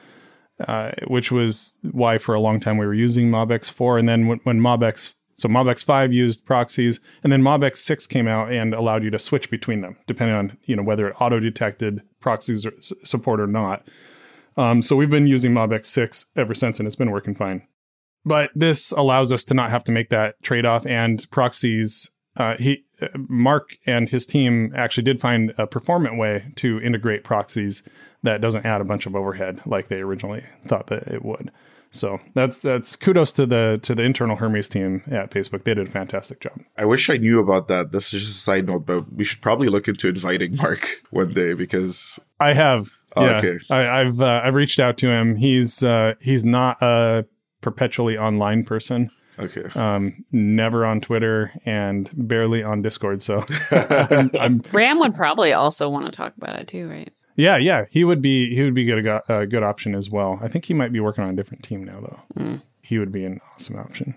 uh, 0.67 0.93
which 1.09 1.31
was 1.31 1.75
why 1.83 2.17
for 2.17 2.35
a 2.35 2.41
long 2.41 2.59
time 2.59 2.79
we 2.79 2.87
were 2.87 2.95
using 2.95 3.29
MobX 3.29 3.71
four, 3.71 3.99
and 3.99 4.09
then 4.09 4.29
when, 4.29 4.39
when 4.45 4.59
MobX 4.59 5.13
so 5.37 5.47
MobX 5.47 5.85
five 5.85 6.11
used 6.11 6.47
proxies, 6.47 7.01
and 7.23 7.31
then 7.31 7.43
MobX 7.43 7.77
six 7.77 8.07
came 8.07 8.27
out 8.27 8.51
and 8.51 8.73
allowed 8.73 9.05
you 9.05 9.11
to 9.11 9.19
switch 9.19 9.51
between 9.51 9.83
them 9.83 9.99
depending 10.07 10.37
on 10.37 10.57
you 10.65 10.75
know 10.75 10.83
whether 10.83 11.07
it 11.07 11.17
auto 11.21 11.39
detected 11.39 12.01
proxies 12.19 12.67
support 13.05 13.41
or 13.41 13.47
not. 13.47 13.87
Um, 14.57 14.83
so 14.83 14.97
we've 14.97 15.11
been 15.11 15.27
using 15.27 15.53
MobX 15.53 15.87
6 15.87 16.27
ever 16.37 16.55
since, 16.55 16.79
and 16.79 16.87
it's 16.87 16.97
been 16.97 17.11
working 17.11 17.35
fine. 17.35 17.67
But 18.25 18.51
this 18.55 18.91
allows 18.93 19.33
us 19.33 19.45
to 19.45 19.55
not 19.55 19.71
have 19.71 19.85
to 19.85 19.93
make 19.93 20.11
that 20.11 20.43
trade 20.43 20.67
off. 20.67 20.87
And 20.87 21.25
proxies, 21.31 22.11
uh, 22.37 22.57
he, 22.57 22.85
uh, 23.01 23.09
Marc 23.29 23.77
and 23.87 24.09
his 24.09 24.27
team 24.27 24.73
actually 24.75 25.05
did 25.05 25.21
find 25.21 25.55
a 25.59 25.67
performant 25.67 26.19
way 26.19 26.53
to 26.57 26.81
integrate 26.81 27.23
proxies 27.23 27.89
that 28.23 28.41
doesn't 28.41 28.67
add 28.67 28.81
a 28.81 28.85
bunch 28.85 29.07
of 29.07 29.15
overhead 29.15 29.61
like 29.65 29.89
they 29.89 30.01
originally 30.01 30.45
thought 30.67 30.89
that 30.89 31.07
it 31.07 31.25
would. 31.25 31.53
So 31.91 32.21
that's 32.35 32.59
that's 32.59 32.97
kudos 32.97 33.33
to 33.33 33.47
the 33.47 33.79
to 33.83 33.95
the 33.95 34.03
internal 34.03 34.37
Hermes 34.37 34.69
team 34.69 35.03
at 35.07 35.31
Facebook. 35.31 35.65
They 35.65 35.75
did 35.75 35.89
a 35.89 35.91
fantastic 35.91 36.41
job. 36.41 36.61
I 36.77 36.85
wish 36.85 37.09
I 37.09 37.17
knew 37.17 37.41
about 37.41 37.69
that. 37.69 37.93
This 37.93 38.13
is 38.13 38.23
just 38.23 38.39
a 38.39 38.41
side 38.41 38.67
note, 38.67 38.87
but 38.87 39.13
we 39.13 39.25
should 39.25 39.41
probably 39.41 39.69
look 39.69 39.89
into 39.89 40.09
inviting 40.09 40.57
Marc 40.57 41.03
one 41.11 41.33
day 41.33 41.55
because 41.55 42.19
I 42.41 42.53
have 42.53 42.91
Oh, 43.17 43.25
yeah, 43.25 43.39
okay. 43.39 43.59
I, 43.71 44.05
have 44.05 44.21
uh, 44.21 44.43
I've 44.45 44.55
reached 44.55 44.79
out 44.79 44.99
to 44.99 45.11
him. 45.11 45.37
He's 45.37 45.83
uh, 45.83 46.15
he's 46.21 46.45
not 46.45 46.83
a 46.83 47.27
perpetually 47.61 48.19
online 48.19 48.65
person. 48.65 49.11
Okay. 49.39 49.65
Um, 49.79 50.25
never 50.33 50.87
on 50.87 51.01
Twitter 51.01 51.53
and 51.65 52.11
barely 52.15 52.63
on 52.63 52.83
Discord. 52.83 53.23
So 53.23 53.45
I'm, 53.71 54.31
I'm, 54.41 54.63
Ram 54.73 54.99
would 55.01 55.15
probably 55.15 55.53
also 55.53 55.89
want 55.89 56.07
to 56.07 56.13
talk 56.13 56.35
about 56.37 56.59
it 56.59 56.69
too, 56.69 56.89
right? 56.89 57.13
Yeah, 57.37 57.59
yeah. 57.59 57.85
He 57.91 58.05
would 58.05 58.23
be 58.23 58.55
he 58.55 58.63
would 58.63 58.75
be 58.75 58.85
good 58.85 59.07
a 59.29 59.47
good 59.47 59.63
option 59.63 59.95
as 59.95 60.11
well. 60.11 60.39
I 60.43 60.49
think 60.49 60.65
he 60.65 60.75
might 60.75 60.93
be 60.93 61.01
working 61.01 61.23
on 61.23 61.31
a 61.31 61.37
different 61.37 61.65
team 61.65 61.85
now 61.85 62.01
though. 62.01 62.43
Mm. 62.43 62.63
He 62.83 62.99
would 62.99 63.13
be 63.13 63.25
an 63.25 63.41
awesome 63.55 63.79
option. 63.79 64.15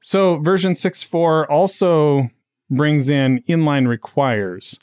So 0.00 0.38
version 0.38 0.72
6.4 0.72 1.46
also 1.48 2.30
brings 2.70 3.08
in 3.08 3.42
inline 3.48 3.88
requires. 3.88 4.78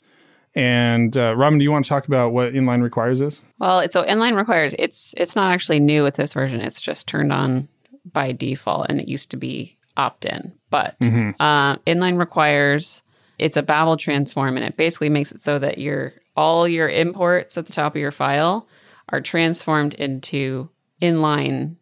And 0.58 1.16
uh, 1.16 1.36
Robin, 1.36 1.60
do 1.60 1.62
you 1.62 1.70
want 1.70 1.84
to 1.84 1.88
talk 1.88 2.08
about 2.08 2.32
what 2.32 2.52
inline 2.52 2.82
requires 2.82 3.20
is? 3.20 3.40
Well, 3.60 3.78
it's, 3.78 3.92
so 3.92 4.02
inline 4.02 4.36
requires 4.36 4.74
it's 4.76 5.14
it's 5.16 5.36
not 5.36 5.52
actually 5.52 5.78
new 5.78 6.02
with 6.02 6.16
this 6.16 6.34
version. 6.34 6.60
It's 6.60 6.80
just 6.80 7.06
turned 7.06 7.32
on 7.32 7.68
by 8.04 8.32
default, 8.32 8.86
and 8.88 9.00
it 9.00 9.06
used 9.06 9.30
to 9.30 9.36
be 9.36 9.78
opt 9.96 10.24
in. 10.24 10.58
But 10.68 10.96
uh, 11.00 11.76
inline 11.86 12.18
requires 12.18 13.04
it's 13.38 13.56
a 13.56 13.62
Babel 13.62 13.96
transform, 13.96 14.56
and 14.56 14.66
it 14.66 14.76
basically 14.76 15.10
makes 15.10 15.30
it 15.30 15.44
so 15.44 15.60
that 15.60 15.78
your 15.78 16.14
all 16.36 16.66
your 16.66 16.88
imports 16.88 17.56
at 17.56 17.66
the 17.66 17.72
top 17.72 17.94
of 17.94 18.00
your 18.00 18.10
file 18.10 18.66
are 19.10 19.20
transformed 19.20 19.94
into 19.94 20.70
inline 21.00 21.76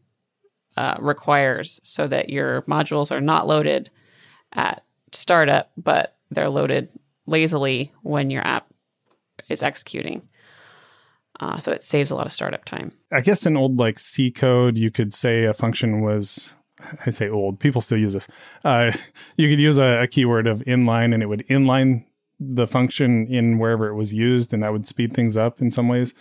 uh, 0.77 0.97
requires, 1.01 1.81
so 1.83 2.07
that 2.09 2.29
your 2.29 2.61
modules 2.63 3.11
are 3.11 3.23
not 3.23 3.47
loaded 3.47 3.89
at 4.53 4.85
startup, 5.13 5.71
but 5.79 6.19
they're 6.31 6.51
loaded 6.51 6.91
lazily 7.27 7.93
when 8.03 8.31
your 8.31 8.47
app 8.47 8.67
is 9.49 9.63
executing. 9.63 10.29
Uh, 11.39 11.59
so 11.59 11.71
it 11.73 11.83
saves 11.83 12.11
a 12.11 12.15
lot 12.15 12.27
of 12.27 12.33
startup 12.33 12.65
time. 12.65 12.93
I 13.13 13.21
guess 13.21 13.45
in 13.45 13.57
old 13.57 13.77
like 13.77 13.99
C 13.99 14.31
code, 14.31 14.79
you 14.79 14.91
could 14.91 15.13
say 15.13 15.45
a 15.45 15.53
function 15.53 16.01
was, 16.01 16.55
I 17.05 17.11
say 17.11 17.29
old, 17.29 17.61
people 17.61 17.83
still 17.83 17.99
use 17.99 18.15
this. 18.15 18.29
Uh, 18.65 18.93
you 19.37 19.49
could 19.49 19.61
use 19.61 19.79
a, 19.79 20.03
a 20.03 20.07
keyword 20.07 20.47
of 20.47 20.61
inline 20.61 21.13
and 21.13 21.23
it 21.23 21.27
would 21.27 21.47
inline 21.49 22.05
the 22.39 22.67
function 22.67 23.27
in 23.27 23.59
wherever 23.59 23.89
it 23.89 23.95
was 23.95 24.15
used 24.15 24.53
and 24.53 24.63
that 24.63 24.73
would 24.73 24.87
speed 24.87 25.15
things 25.15 25.37
up 25.37 25.61
in 25.61 25.71
some 25.71 25.89
ways. 25.89 26.15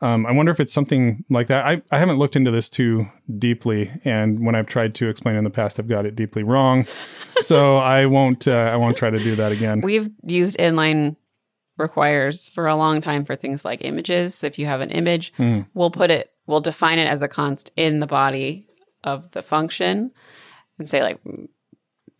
Um, 0.00 0.26
I 0.26 0.32
wonder 0.32 0.52
if 0.52 0.60
it's 0.60 0.72
something 0.72 1.24
like 1.30 1.46
that. 1.46 1.64
I, 1.64 1.82
I 1.90 1.98
haven't 1.98 2.18
looked 2.18 2.36
into 2.36 2.50
this 2.50 2.68
too 2.68 3.08
deeply, 3.38 3.90
and 4.04 4.44
when 4.44 4.54
I've 4.54 4.66
tried 4.66 4.94
to 4.96 5.08
explain 5.08 5.36
in 5.36 5.44
the 5.44 5.50
past, 5.50 5.80
I've 5.80 5.88
got 5.88 6.04
it 6.06 6.14
deeply 6.16 6.42
wrong. 6.42 6.86
so 7.38 7.76
I 7.78 8.06
won't 8.06 8.46
uh, 8.46 8.70
I 8.72 8.76
won't 8.76 8.96
try 8.96 9.10
to 9.10 9.18
do 9.18 9.36
that 9.36 9.52
again. 9.52 9.80
We've 9.80 10.08
used 10.22 10.58
inline 10.58 11.16
requires 11.78 12.48
for 12.48 12.66
a 12.66 12.76
long 12.76 13.00
time 13.00 13.24
for 13.24 13.36
things 13.36 13.64
like 13.64 13.84
images. 13.84 14.42
If 14.44 14.58
you 14.58 14.66
have 14.66 14.80
an 14.80 14.90
image, 14.90 15.32
we'll 15.74 15.90
put 15.90 16.10
it, 16.10 16.30
we'll 16.46 16.60
define 16.60 16.98
it 16.98 17.06
as 17.06 17.22
a 17.22 17.28
const 17.28 17.70
in 17.76 18.00
the 18.00 18.06
body 18.06 18.66
of 19.04 19.30
the 19.32 19.42
function 19.42 20.10
and 20.78 20.88
say 20.88 21.02
like 21.02 21.20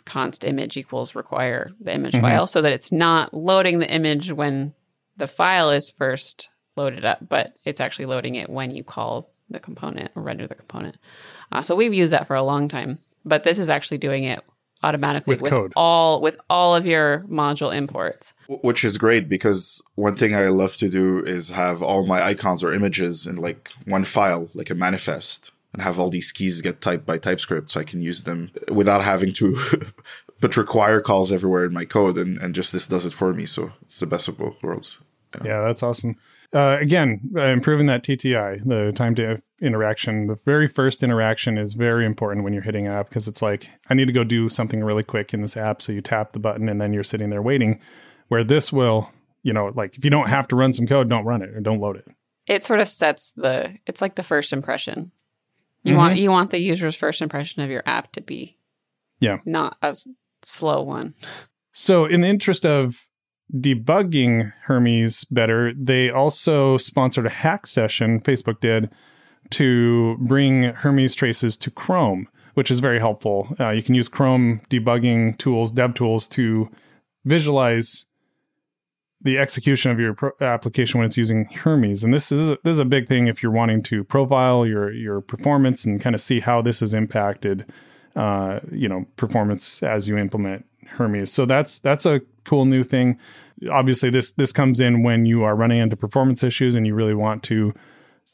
const 0.05 0.45
image 0.45 0.77
equals 0.77 1.15
require 1.15 1.73
the 1.81 1.93
image 1.93 2.15
file 2.21 2.47
so 2.47 2.62
that 2.62 2.73
it's 2.73 2.93
not 2.93 3.35
loading 3.35 3.79
the 3.81 3.91
image 3.91 4.31
when 4.31 4.73
the 5.17 5.27
file 5.27 5.71
is 5.71 5.91
first 5.91 6.51
loaded 6.77 7.05
up, 7.05 7.19
but 7.29 7.55
it's 7.65 7.81
actually 7.81 8.07
loading 8.07 8.35
it 8.35 8.49
when 8.51 8.71
you 8.71 8.85
call 8.85 9.31
the 9.49 9.61
component 9.61 10.11
or 10.15 10.23
render 10.23 10.47
the 10.47 10.55
component. 10.55 10.97
Uh, 11.53 11.62
so 11.62 11.75
we've 11.75 11.95
used 11.95 12.12
that 12.12 12.27
for 12.27 12.37
a 12.37 12.43
long 12.43 12.69
time, 12.69 12.99
but 13.25 13.45
this 13.45 13.59
is 13.59 13.69
actually 13.69 13.99
doing 13.99 14.25
it 14.25 14.43
automatically 14.83 15.33
With 15.35 15.43
with, 15.43 15.53
code. 15.53 15.73
all 15.75 16.21
with 16.21 16.37
all 16.51 16.75
of 16.77 16.85
your 16.85 17.21
module 17.29 17.75
imports. 17.75 18.35
which 18.49 18.85
is 18.85 18.99
great 18.99 19.29
because 19.29 19.83
one 19.95 20.17
thing 20.17 20.35
I 20.35 20.49
love 20.49 20.77
to 20.77 20.89
do 20.89 21.25
is 21.25 21.51
have 21.51 21.83
all 21.83 22.05
my 22.07 22.23
icons 22.23 22.62
or 22.62 22.73
images 22.73 23.27
in 23.27 23.37
like 23.37 23.71
one 23.87 24.05
file, 24.05 24.51
like 24.55 24.69
a 24.71 24.75
manifest, 24.75 25.51
and 25.73 25.83
have 25.83 25.99
all 25.99 26.11
these 26.11 26.31
keys 26.31 26.61
get 26.62 26.81
typed 26.81 27.07
by 27.07 27.19
TypeScript 27.19 27.71
so 27.71 27.81
I 27.81 27.85
can 27.85 28.01
use 28.01 28.25
them 28.25 28.51
without 28.69 29.03
having 29.03 29.33
to 29.35 29.57
put 30.41 30.57
require 30.57 31.01
calls 31.01 31.33
everywhere 31.33 31.65
in 31.65 31.73
my 31.73 31.85
code. 31.85 32.19
And, 32.19 32.39
and 32.39 32.55
just 32.55 32.73
this 32.73 32.87
does 32.87 33.07
it 33.07 33.15
for 33.15 33.33
me. 33.33 33.47
So 33.47 33.73
it's 33.83 33.99
the 34.01 34.07
best 34.07 34.29
of 34.29 34.39
both 34.39 34.62
worlds. 34.62 34.99
Yeah, 35.45 35.62
that's 35.62 35.83
awesome. 35.83 36.17
Uh, 36.53 36.79
again, 36.81 37.21
uh, 37.37 37.43
improving 37.43 37.87
that 37.87 38.03
TTI, 38.03 38.65
the 38.65 38.93
time 38.93 39.15
to 39.17 39.43
interaction. 39.61 40.27
The 40.27 40.37
very 40.37 40.67
first 40.69 41.03
interaction 41.03 41.59
is 41.59 41.73
very 41.75 42.05
important 42.07 42.45
when 42.45 42.53
you're 42.53 42.63
hitting 42.63 42.87
an 42.87 42.93
app 42.93 43.09
because 43.09 43.27
it's 43.29 43.43
like, 43.43 43.71
I 43.91 43.95
need 43.95 44.07
to 44.07 44.13
go 44.13 44.25
do 44.25 44.49
something 44.49 44.83
really 44.85 45.03
quick 45.03 45.33
in 45.35 45.43
this 45.43 45.57
app. 45.57 45.83
So 45.83 45.93
you 45.93 46.01
tap 46.01 46.33
the 46.33 46.39
button 46.39 46.69
and 46.69 46.81
then 46.81 46.93
you're 46.93 47.05
sitting 47.05 47.31
there 47.31 47.43
waiting. 47.43 47.81
Where 48.29 48.43
this 48.45 48.73
will, 48.73 49.11
you 49.43 49.53
know, 49.53 49.73
like 49.75 49.97
if 49.97 50.05
you 50.05 50.11
don't 50.11 50.29
have 50.29 50.49
to 50.49 50.57
run 50.57 50.73
some 50.73 50.87
code, 50.87 51.09
don't 51.09 51.25
run 51.25 51.43
it 51.43 51.51
or 51.51 51.61
don't 51.61 51.81
load 51.81 51.97
it. 51.97 52.09
It 52.47 52.63
sort 52.63 52.81
of 52.81 52.89
sets 52.89 53.33
the 53.33 53.77
it's 53.87 54.01
like 54.01 54.17
the 54.17 54.23
first 54.23 54.53
impression. 54.53 55.13
You 55.83 55.95
want 55.95 56.19
you 56.19 56.31
want 56.33 56.51
the 56.51 56.59
user's 56.59 56.97
first 56.97 57.23
impression 57.23 57.63
of 57.63 57.71
your 57.71 57.85
app 57.87 58.11
to 58.13 58.21
be 58.21 58.59
Yeah. 59.21 59.39
not 59.45 59.77
a 59.83 59.97
slow 60.43 60.83
one. 60.83 61.15
So, 61.71 62.05
in 62.07 62.23
the 62.23 62.29
interest 62.29 62.67
of 62.67 63.09
debugging 63.55 64.53
Hermes 64.63 65.25
better, 65.25 65.73
they 65.75 66.11
also 66.11 66.77
sponsored 66.77 67.27
a 67.27 67.31
hack 67.31 67.67
session, 67.67 68.21
Facebook 68.21 68.61
did, 68.61 68.91
to 69.51 70.17
bring 70.21 70.65
Hermes 70.65 71.15
traces 71.15 71.57
to 71.59 71.71
Chrome, 71.71 72.29
which 72.55 72.71
is 72.71 72.81
very 72.81 72.99
helpful. 72.99 73.55
Uh, 73.61 73.71
you 73.71 73.83
can 73.83 73.95
use 73.95 74.09
Chrome 74.09 74.61
debugging 74.71 75.39
tools, 75.39 75.71
dev 75.71 75.95
tools, 75.95 76.27
to 76.29 76.69
visualize 77.25 78.07
the 79.23 79.39
execution 79.39 79.91
of 79.91 79.99
your 79.99 80.15
pro- 80.15 80.33
application 80.41 80.99
when 80.99 81.07
it's 81.07 81.17
using 81.17 81.47
Hermes. 81.47 82.05
And 82.05 82.13
this 82.13 82.31
is 82.31 82.51
a, 82.51 82.59
this 82.65 82.73
is 82.73 82.79
a 82.79 82.85
big 82.85 83.09
thing 83.09 83.27
if 83.27 83.43
you're 83.43 83.53
wanting 83.53 83.83
to 83.85 84.05
profile 84.05 84.67
your 84.67 84.93
your 84.93 85.21
performance 85.21 85.85
and 85.85 86.01
kind 86.01 86.15
of 86.15 86.21
see 86.21 86.41
how 86.41 86.63
this 86.63 86.81
has 86.81 86.95
impacted 86.95 87.65
uh, 88.15 88.61
you 88.71 88.89
know 88.89 89.07
performance 89.17 89.83
as 89.83 90.09
you 90.09 90.17
implement 90.17 90.65
Hermes. 90.97 91.33
So 91.33 91.47
that's 91.47 91.79
that's 91.79 92.07
a 92.07 92.21
cool 92.45 92.65
new 92.65 92.83
thing. 92.83 93.19
Obviously, 93.71 94.11
this 94.11 94.33
this 94.33 94.53
comes 94.53 94.81
in 94.81 95.03
when 95.03 95.27
you 95.27 95.43
are 95.45 95.57
running 95.57 95.79
into 95.81 95.97
performance 95.97 96.43
issues 96.45 96.75
and 96.75 96.87
you 96.87 96.95
really 96.95 97.15
want 97.15 97.43
to 97.45 97.75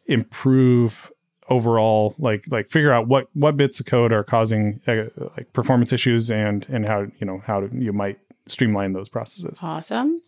improve 0.07 1.13
overall 1.49 2.15
like 2.19 2.45
like 2.51 2.69
figure 2.69 2.93
out 2.93 3.09
what 3.09 3.29
what 3.35 3.57
bits 3.57 3.81
of 3.81 3.87
code 3.87 4.13
are 4.13 4.25
causing 4.25 4.81
uh, 4.87 5.05
like 5.37 5.53
performance 5.53 5.93
issues 5.93 6.31
and 6.31 6.67
and 6.69 6.87
how 6.87 7.01
you 7.19 7.27
know 7.27 7.41
how 7.45 7.61
to, 7.61 7.69
you 7.77 7.93
might 7.93 8.19
streamline 8.47 8.93
those 8.93 9.09
processes. 9.09 9.59
Awesome. 9.63 10.21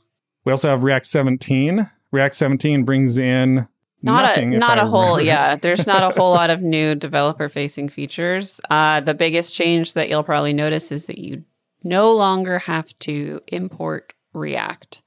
We 0.45 0.53
also 0.53 0.69
have 0.69 0.85
React 0.85 1.07
17. 1.07 1.91
React 2.13 2.35
17 2.35 2.85
brings 2.85 3.19
in 3.19 3.67
Not 4.03 4.23
nothing, 4.29 4.55
a 4.55 4.59
not 4.59 4.79
I 4.79 4.83
a 4.83 4.87
whole 4.87 5.17
remember. 5.17 5.23
yeah. 5.23 5.57
There's 5.61 5.87
not 5.87 6.03
a 6.03 6.15
whole 6.15 6.33
lot 6.33 6.51
of 6.51 6.61
new 6.63 6.95
developer 6.95 7.49
facing 7.49 7.89
features. 7.89 8.61
Uh, 8.71 9.01
the 9.01 9.15
biggest 9.15 9.55
change 9.55 9.95
that 9.95 10.09
you'll 10.09 10.23
probably 10.23 10.53
notice 10.53 10.93
is 10.93 11.07
that 11.07 11.19
you 11.19 11.43
no 11.85 12.13
longer 12.13 12.59
have 12.61 12.99
to 13.01 13.41
import 13.49 14.15
React 14.33 15.03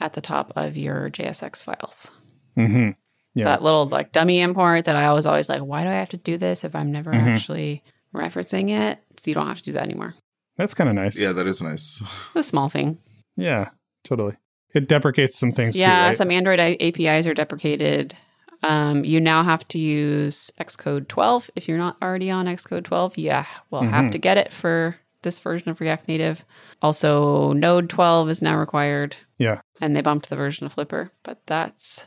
at 0.00 0.12
the 0.12 0.20
top 0.20 0.52
of 0.56 0.76
your 0.76 1.10
JSX 1.10 1.62
files. 1.64 2.10
Mm-hmm. 2.56 2.90
Yeah. 3.34 3.44
That 3.44 3.62
little 3.62 3.86
like 3.86 4.12
dummy 4.12 4.40
import 4.40 4.84
that 4.84 4.94
I 4.96 5.12
was 5.12 5.26
always 5.26 5.48
like, 5.48 5.62
why 5.62 5.82
do 5.84 5.88
I 5.88 5.94
have 5.94 6.10
to 6.10 6.16
do 6.18 6.36
this 6.36 6.64
if 6.64 6.74
I'm 6.74 6.92
never 6.92 7.10
Mm-hmm. 7.12 7.28
actually 7.28 7.82
referencing 8.14 8.70
it? 8.70 8.98
So 9.16 9.30
you 9.30 9.34
don't 9.34 9.46
have 9.46 9.56
to 9.58 9.62
do 9.62 9.72
that 9.72 9.82
anymore. 9.84 10.14
That's 10.56 10.74
kind 10.74 10.90
of 10.90 10.94
nice. 10.96 11.20
Yeah, 11.20 11.32
that 11.32 11.46
is 11.46 11.62
nice. 11.62 12.02
A 12.34 12.42
small 12.42 12.68
thing. 12.68 12.98
Yeah, 13.36 13.70
totally. 14.04 14.36
It 14.74 14.86
deprecates 14.88 15.38
some 15.38 15.52
things 15.52 15.76
yeah, 15.78 15.86
too. 15.86 16.06
Right? 16.08 16.16
some 16.16 16.30
Android 16.30 16.60
APIs 16.60 17.26
are 17.26 17.34
deprecated. 17.34 18.14
Um, 18.62 19.04
you 19.04 19.20
now 19.20 19.42
have 19.42 19.66
to 19.68 19.78
use 19.78 20.50
Xcode 20.60 21.08
12 21.08 21.50
if 21.56 21.68
you're 21.68 21.78
not 21.78 21.96
already 22.02 22.30
on 22.30 22.46
Xcode 22.46 22.84
12. 22.84 23.18
Yeah, 23.18 23.46
we'll 23.70 23.82
have 23.82 24.10
to 24.12 24.18
get 24.18 24.38
it 24.38 24.52
for 24.52 24.96
this 25.22 25.40
version 25.40 25.70
of 25.70 25.80
React 25.80 26.08
Native. 26.08 26.44
Also, 26.80 27.52
Node 27.52 27.88
12 27.88 28.30
is 28.30 28.42
now 28.42 28.56
required, 28.56 29.16
yeah. 29.38 29.60
and 29.80 29.96
they 29.96 30.00
bumped 30.00 30.28
the 30.28 30.36
version 30.36 30.66
of 30.66 30.72
Flipper. 30.72 31.10
But 31.22 31.46
that's 31.46 32.06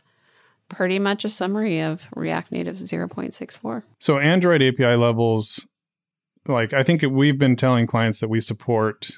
pretty 0.70 1.00
much 1.00 1.26
a 1.26 1.30
summary 1.30 1.80
of 1.80 2.04
React 2.16 2.52
Native 2.52 2.78
0.64. 2.78 3.84
So 4.00 4.20
Android 4.20 4.62
API 4.62 4.96
levels, 4.96 5.68
like 6.48 6.74
I 6.74 6.84
think 6.84 7.04
we've 7.04 7.40
been 7.40 7.56
telling 7.56 7.88
clients 7.88 8.20
that 8.20 8.30
we 8.30 8.40
support 8.40 9.12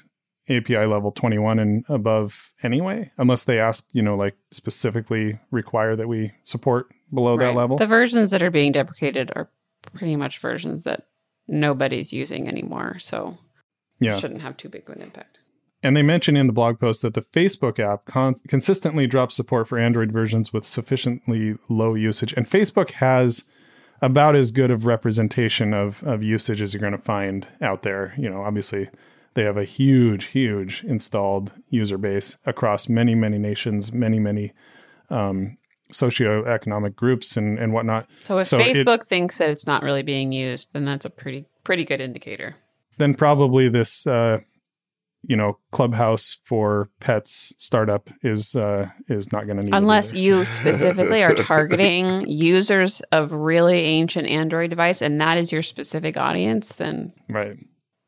API 0.48 0.86
level 0.86 1.12
21 1.12 1.58
and 1.58 1.84
above 1.88 2.52
anyway, 2.62 3.10
unless 3.18 3.44
they 3.44 3.58
ask, 3.58 3.86
you 3.92 4.02
know, 4.02 4.16
like 4.16 4.36
specifically 4.50 5.38
require 5.50 5.94
that 5.96 6.08
we 6.08 6.32
support 6.44 6.86
below 7.12 7.36
that 7.36 7.54
level. 7.54 7.76
The 7.76 7.86
versions 7.86 8.30
that 8.30 8.42
are 8.42 8.50
being 8.50 8.72
deprecated 8.72 9.30
are 9.36 9.50
pretty 9.92 10.16
much 10.16 10.38
versions 10.38 10.84
that 10.84 11.04
nobody's 11.46 12.12
using 12.12 12.48
anymore. 12.48 12.98
So 12.98 13.38
yeah. 14.00 14.18
shouldn't 14.18 14.42
have 14.42 14.56
too 14.56 14.68
big 14.68 14.88
of 14.88 14.96
an 14.96 15.02
impact. 15.02 15.38
And 15.82 15.96
they 15.96 16.02
mention 16.02 16.36
in 16.36 16.48
the 16.48 16.52
blog 16.52 16.80
post 16.80 17.02
that 17.02 17.14
the 17.14 17.22
Facebook 17.22 17.78
app 17.78 18.04
con- 18.04 18.34
consistently 18.48 19.06
drops 19.06 19.36
support 19.36 19.68
for 19.68 19.78
Android 19.78 20.10
versions 20.10 20.52
with 20.52 20.66
sufficiently 20.66 21.56
low 21.68 21.94
usage. 21.94 22.32
And 22.32 22.46
Facebook 22.46 22.90
has 22.92 23.44
about 24.02 24.34
as 24.34 24.50
good 24.50 24.70
of 24.72 24.86
representation 24.86 25.72
of, 25.72 26.02
of 26.02 26.22
usage 26.22 26.62
as 26.62 26.74
you're 26.74 26.80
going 26.80 26.92
to 26.92 26.98
find 26.98 27.46
out 27.60 27.82
there. 27.82 28.14
You 28.18 28.28
know, 28.28 28.42
obviously, 28.42 28.88
they 29.34 29.44
have 29.44 29.56
a 29.56 29.64
huge, 29.64 30.26
huge 30.26 30.82
installed 30.84 31.52
user 31.70 31.98
base 31.98 32.38
across 32.44 32.88
many, 32.88 33.14
many 33.14 33.38
nations, 33.38 33.92
many, 33.92 34.18
many 34.18 34.52
um, 35.10 35.58
socioeconomic 35.92 36.96
groups 36.96 37.36
and, 37.36 37.58
and 37.58 37.72
whatnot. 37.72 38.08
So 38.24 38.38
if 38.38 38.48
So 38.48 38.58
it- 38.58 38.76
Facebook 38.76 39.06
thinks 39.06 39.38
that 39.38 39.50
it's 39.50 39.66
not 39.66 39.82
really 39.82 40.02
being 40.02 40.32
used, 40.32 40.72
then 40.72 40.84
that's 40.84 41.04
a 41.04 41.10
pretty 41.10 41.46
pretty 41.64 41.84
good 41.84 42.00
indicator. 42.00 42.56
Then 42.98 43.14
probably 43.14 43.68
this, 43.68 44.06
uh, 44.06 44.38
you 45.22 45.36
know, 45.36 45.58
clubhouse 45.72 46.38
for 46.44 46.90
pets 47.00 47.54
startup 47.58 48.10
is 48.22 48.54
uh, 48.54 48.88
is 49.08 49.32
not 49.32 49.46
going 49.46 49.58
to 49.58 49.64
need 49.64 49.74
Unless 49.74 50.14
you 50.14 50.44
specifically 50.44 51.22
are 51.22 51.34
targeting 51.34 52.28
users 52.28 53.00
of 53.12 53.32
really 53.32 53.80
ancient 53.80 54.28
Android 54.28 54.70
device 54.70 55.02
and 55.02 55.20
that 55.20 55.38
is 55.38 55.52
your 55.52 55.62
specific 55.62 56.16
audience, 56.16 56.74
then 56.74 57.12
right. 57.28 57.56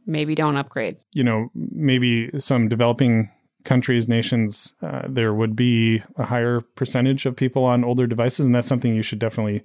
maybe 0.07 0.35
don't 0.35 0.57
upgrade. 0.57 0.97
you 1.13 1.25
know, 1.25 1.49
maybe 1.55 2.31
some 2.39 2.69
developing 2.69 3.31
countries, 3.65 4.09
nations, 4.09 4.75
uh, 4.83 5.03
there 5.09 5.35
would 5.35 5.55
be 5.55 6.03
a 6.17 6.25
higher 6.25 6.61
percentage 6.61 7.27
of 7.27 7.37
people 7.37 7.65
on 7.65 7.85
older 7.85 8.07
devices. 8.07 8.47
And 8.47 8.55
that's 8.55 8.69
something 8.69 8.95
you 8.95 9.03
should 9.03 9.19
definitely, 9.19 9.63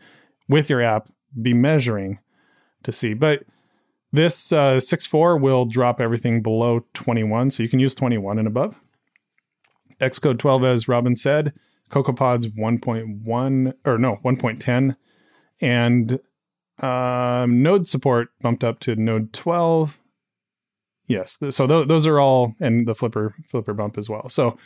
with 0.49 0.69
your 0.69 0.81
app, 0.81 1.09
be 1.41 1.53
measuring 1.53 2.19
to 2.83 2.91
see. 2.91 3.13
But 3.13 3.43
this 4.15 4.51
uh, 4.51 4.75
6.4 4.75 5.39
will 5.39 5.65
drop 5.65 6.01
everything 6.01 6.41
below 6.41 6.85
21. 6.93 7.51
So 7.51 7.63
you 7.63 7.69
can 7.69 7.79
use 7.79 7.95
21 7.95 8.39
and 8.39 8.47
above. 8.47 8.79
Xcode 10.01 10.39
12, 10.39 10.63
as 10.63 10.87
Robin 10.87 11.15
said, 11.15 11.53
CocoaPods 11.89 12.47
1.1, 12.57 13.73
or 13.85 13.97
no, 13.97 14.17
1.10. 14.25 14.95
And 15.61 16.19
um, 16.79 17.63
Node 17.63 17.87
support 17.87 18.29
bumped 18.41 18.63
up 18.63 18.79
to 18.81 18.95
Node 18.95 19.31
12 19.33 19.99
yes 21.07 21.37
so 21.49 21.67
th- 21.67 21.87
those 21.87 22.07
are 22.07 22.19
all 22.19 22.55
and 22.59 22.87
the 22.87 22.95
flipper 22.95 23.35
flipper 23.47 23.73
bump 23.73 23.97
as 23.97 24.09
well 24.09 24.29
so 24.29 24.57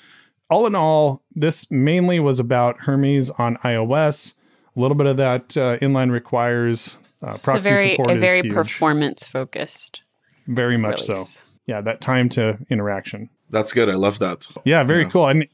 all 0.49 0.65
in 0.65 0.75
all 0.75 1.23
this 1.35 1.69
mainly 1.69 2.19
was 2.19 2.39
about 2.39 2.79
hermes 2.81 3.29
on 3.31 3.57
ios 3.57 4.35
a 4.75 4.79
little 4.79 4.95
bit 4.95 5.07
of 5.07 5.17
that 5.17 5.57
uh, 5.57 5.77
inline 5.79 6.11
requires 6.11 6.97
uh, 7.23 7.27
It's 7.27 7.41
a 7.41 7.43
proxy 7.43 7.69
very 7.69 7.89
support 7.91 8.11
a 8.11 8.13
is 8.15 8.19
very 8.21 8.41
huge. 8.41 8.53
performance 8.53 9.27
focused. 9.27 10.03
very 10.47 10.77
much 10.77 11.01
so 11.01 11.25
yeah 11.65 11.81
that 11.81 12.01
time 12.01 12.29
to 12.29 12.57
interaction 12.69 13.29
That's 13.51 13.71
good. 13.71 13.89
I 13.89 13.95
love 13.95 14.19
that. 14.19 14.47
yeah 14.65 14.83
very 14.83 15.03
Yeah. 15.03 15.09
cool 15.09 15.27
and 15.27 15.47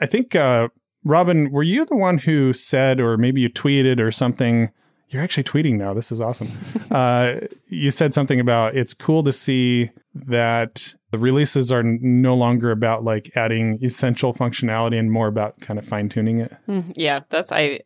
i 0.00 0.06
think 0.06 0.34
uh, 0.34 0.68
robin 1.04 1.50
were 1.50 1.62
you 1.62 1.84
the 1.84 1.96
one 1.96 2.18
who 2.18 2.52
said 2.52 3.00
or 3.00 3.16
maybe 3.16 3.40
you 3.40 3.50
tweeted 3.50 3.98
or 4.00 4.10
something 4.10 4.70
you're 5.10 5.22
actually 5.22 5.44
tweeting 5.44 5.76
now 5.76 5.94
this 5.94 6.12
is 6.12 6.20
awesome 6.20 6.48
uh, 6.90 7.34
you 7.68 7.90
said 7.90 8.12
something 8.14 8.40
about 8.40 8.74
it's 8.76 8.94
cool 8.94 9.22
to 9.22 9.32
see 9.32 9.90
that 10.14 10.94
the 11.10 11.18
releases 11.18 11.72
are 11.72 11.82
no 11.82 12.34
longer 12.34 12.70
about 12.70 13.04
like 13.04 13.30
adding 13.36 13.78
essential 13.82 14.34
functionality 14.34 14.98
and 14.98 15.10
more 15.10 15.26
about 15.28 15.58
kind 15.60 15.78
of 15.78 15.84
fine 15.86 16.08
tuning 16.10 16.40
it. 16.40 16.52
Mm, 16.68 16.92
Yeah, 16.96 17.20
that's 17.30 17.50
I. 17.52 17.80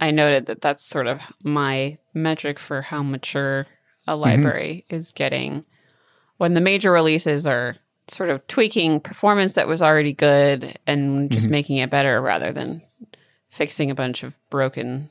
I 0.00 0.10
noted 0.10 0.46
that 0.46 0.60
that's 0.60 0.84
sort 0.84 1.06
of 1.06 1.20
my 1.42 1.98
metric 2.14 2.58
for 2.58 2.82
how 2.82 3.02
mature 3.02 3.66
a 4.06 4.12
mm-hmm. 4.12 4.20
library 4.20 4.84
is 4.88 5.12
getting. 5.12 5.64
When 6.36 6.54
the 6.54 6.60
major 6.60 6.92
releases 6.92 7.46
are 7.46 7.76
sort 8.08 8.30
of 8.30 8.46
tweaking 8.46 9.00
performance 9.00 9.54
that 9.54 9.66
was 9.66 9.82
already 9.82 10.12
good 10.12 10.78
and 10.86 11.30
just 11.30 11.46
mm-hmm. 11.46 11.52
making 11.52 11.76
it 11.78 11.90
better 11.90 12.20
rather 12.20 12.52
than 12.52 12.82
fixing 13.50 13.90
a 13.90 13.94
bunch 13.94 14.22
of 14.22 14.38
broken 14.50 15.08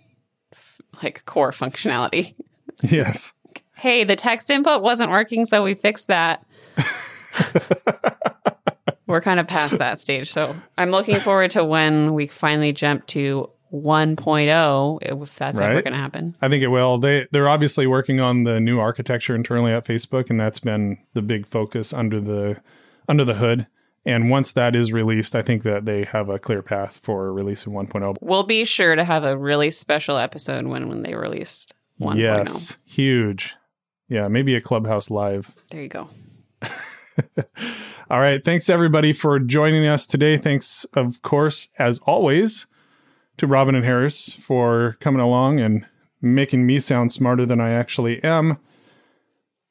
like 1.02 1.26
core 1.26 1.52
functionality. 1.52 2.34
Yes. 2.84 3.34
Hey, 3.78 4.04
the 4.04 4.18
text 4.18 4.50
input 4.50 4.82
wasn't 4.82 5.10
working, 5.10 5.46
so 5.46 5.64
we 5.64 5.76
fixed 5.76 6.08
that. 6.08 6.46
We're 9.08 9.22
kind 9.22 9.40
of 9.40 9.48
past 9.48 9.78
that 9.78 9.98
stage. 9.98 10.30
So 10.30 10.54
I'm 10.78 10.92
looking 10.92 11.22
forward 11.22 11.52
to 11.52 11.64
when 11.64 12.14
we 12.14 12.28
finally 12.28 12.74
jump 12.74 13.08
to 13.08 13.50
1.0, 13.84 15.24
if 15.24 15.36
that's 15.36 15.60
ever 15.60 15.82
going 15.82 15.94
to 15.94 16.00
happen. 16.00 16.36
I 16.42 16.50
think 16.50 16.64
it 16.64 16.68
will. 16.68 16.98
They 16.98 17.28
they're 17.32 17.50
obviously 17.50 17.88
working 17.88 18.20
on 18.20 18.44
the 18.44 18.60
new 18.60 18.80
architecture 18.80 19.36
internally 19.36 19.72
at 19.72 19.86
Facebook, 19.86 20.30
and 20.30 20.40
that's 20.40 20.60
been 20.60 20.98
the 21.14 21.22
big 21.22 21.46
focus 21.46 21.94
under 21.94 22.20
the 22.20 22.62
under 23.08 23.26
the 23.26 23.36
hood. 23.36 23.68
And 24.06 24.30
once 24.30 24.52
that 24.54 24.76
is 24.76 24.94
released, 24.94 25.36
I 25.36 25.42
think 25.42 25.64
that 25.64 25.86
they 25.86 26.04
have 26.04 26.30
a 26.30 26.38
clear 26.38 26.62
path 26.62 26.98
for 26.98 27.34
releasing 27.34 27.74
1.0. 27.74 28.18
We'll 28.22 28.44
be 28.44 28.64
sure 28.64 28.96
to 28.96 29.04
have 29.04 29.24
a 29.24 29.36
really 29.36 29.72
special 29.72 30.18
episode 30.18 30.68
when, 30.68 30.88
when 30.90 31.02
they 31.02 31.16
released 31.16 31.74
oh. 32.00 32.08
1.0. 32.08 32.20
Yes, 32.20 32.78
huge. 32.86 33.56
Yeah, 34.08 34.28
maybe 34.28 34.54
a 34.56 34.62
Clubhouse 34.62 35.10
Live. 35.10 35.52
There 35.72 35.82
you 35.82 35.90
go. 35.90 36.08
All 38.10 38.20
right. 38.20 38.44
Thanks 38.44 38.70
everybody 38.70 39.14
for 39.14 39.40
joining 39.40 39.88
us 39.88 40.06
today. 40.06 40.38
Thanks, 40.38 40.86
of 40.94 41.24
course, 41.24 41.70
as 41.80 42.00
always, 42.06 42.68
to 43.38 43.48
Robin 43.48 43.76
and 43.76 43.86
Harris 43.86 44.34
for 44.34 44.98
coming 45.00 45.22
along 45.22 45.60
and 45.60 45.86
making 46.22 46.66
me 46.66 46.80
sound 46.80 47.12
smarter 47.12 47.46
than 47.46 47.60
I 47.60 47.72
actually 47.72 48.24
am. 48.24 48.58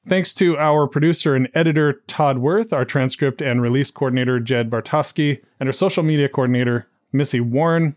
Thanks 0.07 0.35
to 0.35 0.59
our 0.59 0.87
producer 0.87 1.35
and 1.35 1.49
editor, 1.55 2.03
Todd 2.07 2.37
Werth, 2.37 2.73
our 2.73 2.85
transcript 2.85 3.41
and 3.41 3.63
release 3.63 3.91
coordinator, 3.91 4.39
Jed 4.39 4.69
Bartausky, 4.69 5.43
and 5.59 5.69
our 5.69 5.73
social 5.73 6.03
media 6.03 6.29
coordinator, 6.29 6.87
Missy 7.13 7.41
Warren. 7.41 7.97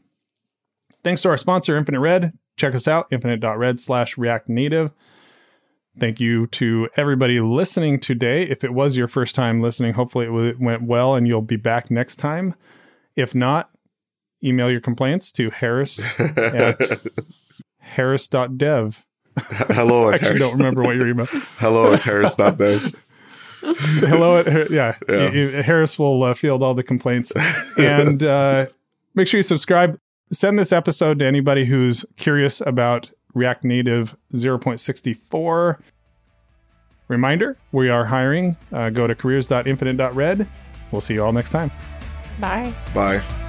Thanks 1.04 1.22
to 1.24 1.30
our 1.30 1.38
sponsor, 1.38 1.78
Infinite 1.78 2.00
Red. 2.00 2.34
Check 2.56 2.74
us 2.74 2.88
out, 2.88 3.08
infinite.red 3.12 3.82
slash 3.82 4.18
react 4.18 4.48
native. 4.48 4.94
Thank 6.00 6.20
you 6.20 6.48
to 6.48 6.90
everybody 6.96 7.40
listening 7.40 8.00
today. 8.00 8.44
If 8.44 8.64
it 8.64 8.74
was 8.74 8.96
your 8.96 9.08
first 9.08 9.36
time 9.36 9.62
listening, 9.62 9.94
hopefully 9.94 10.28
it 10.28 10.60
went 10.60 10.84
well 10.84 11.16
and 11.16 11.28
you'll 11.28 11.42
be 11.42 11.56
back 11.56 11.92
next 11.92 12.18
time. 12.18 12.56
If 13.16 13.36
not, 13.36 13.70
email 14.44 14.70
your 14.72 14.82
complaints 14.82 15.32
to 15.34 15.50
harris 15.50 16.20
at 16.38 16.80
harris.dev. 17.80 19.06
Hello 19.40 20.06
I 20.10 20.10
at 20.10 20.14
actually 20.16 20.28
Harris. 20.40 20.50
don't 20.50 20.58
remember 20.58 20.82
what 20.84 20.96
your 20.96 21.08
email. 21.08 21.26
Hello 21.58 21.94
at 21.94 22.04
Harris.dev. 22.04 22.96
Hello 23.62 24.38
at 24.38 24.48
Har- 24.48 24.68
yeah. 24.72 24.96
Yeah. 25.10 25.30
Y- 25.30 25.52
y- 25.56 25.62
Harris 25.62 25.98
will 26.00 26.24
uh, 26.24 26.34
field 26.34 26.64
all 26.64 26.74
the 26.74 26.84
complaints. 26.84 27.32
And 27.78 28.24
uh, 28.24 28.66
make 29.16 29.28
sure 29.28 29.38
you 29.38 29.44
subscribe. 29.44 30.00
Send 30.32 30.58
this 30.60 30.72
episode 30.74 31.20
to 31.20 31.26
anybody 31.26 31.66
who's 31.66 32.04
curious 32.18 32.62
about 32.62 33.12
React 33.34 33.64
Native 33.66 34.18
0.64. 34.34 35.80
Reminder, 37.08 37.58
we 37.72 37.90
are 37.90 38.06
hiring. 38.06 38.58
Uh, 38.74 38.90
go 38.90 39.08
to 39.08 39.16
careers.infinite.red. 39.16 40.48
We'll 40.92 41.02
see 41.02 41.14
you 41.14 41.24
all 41.24 41.32
next 41.34 41.52
time. 41.52 41.72
Bye. 42.40 42.74
Bye. 42.94 43.47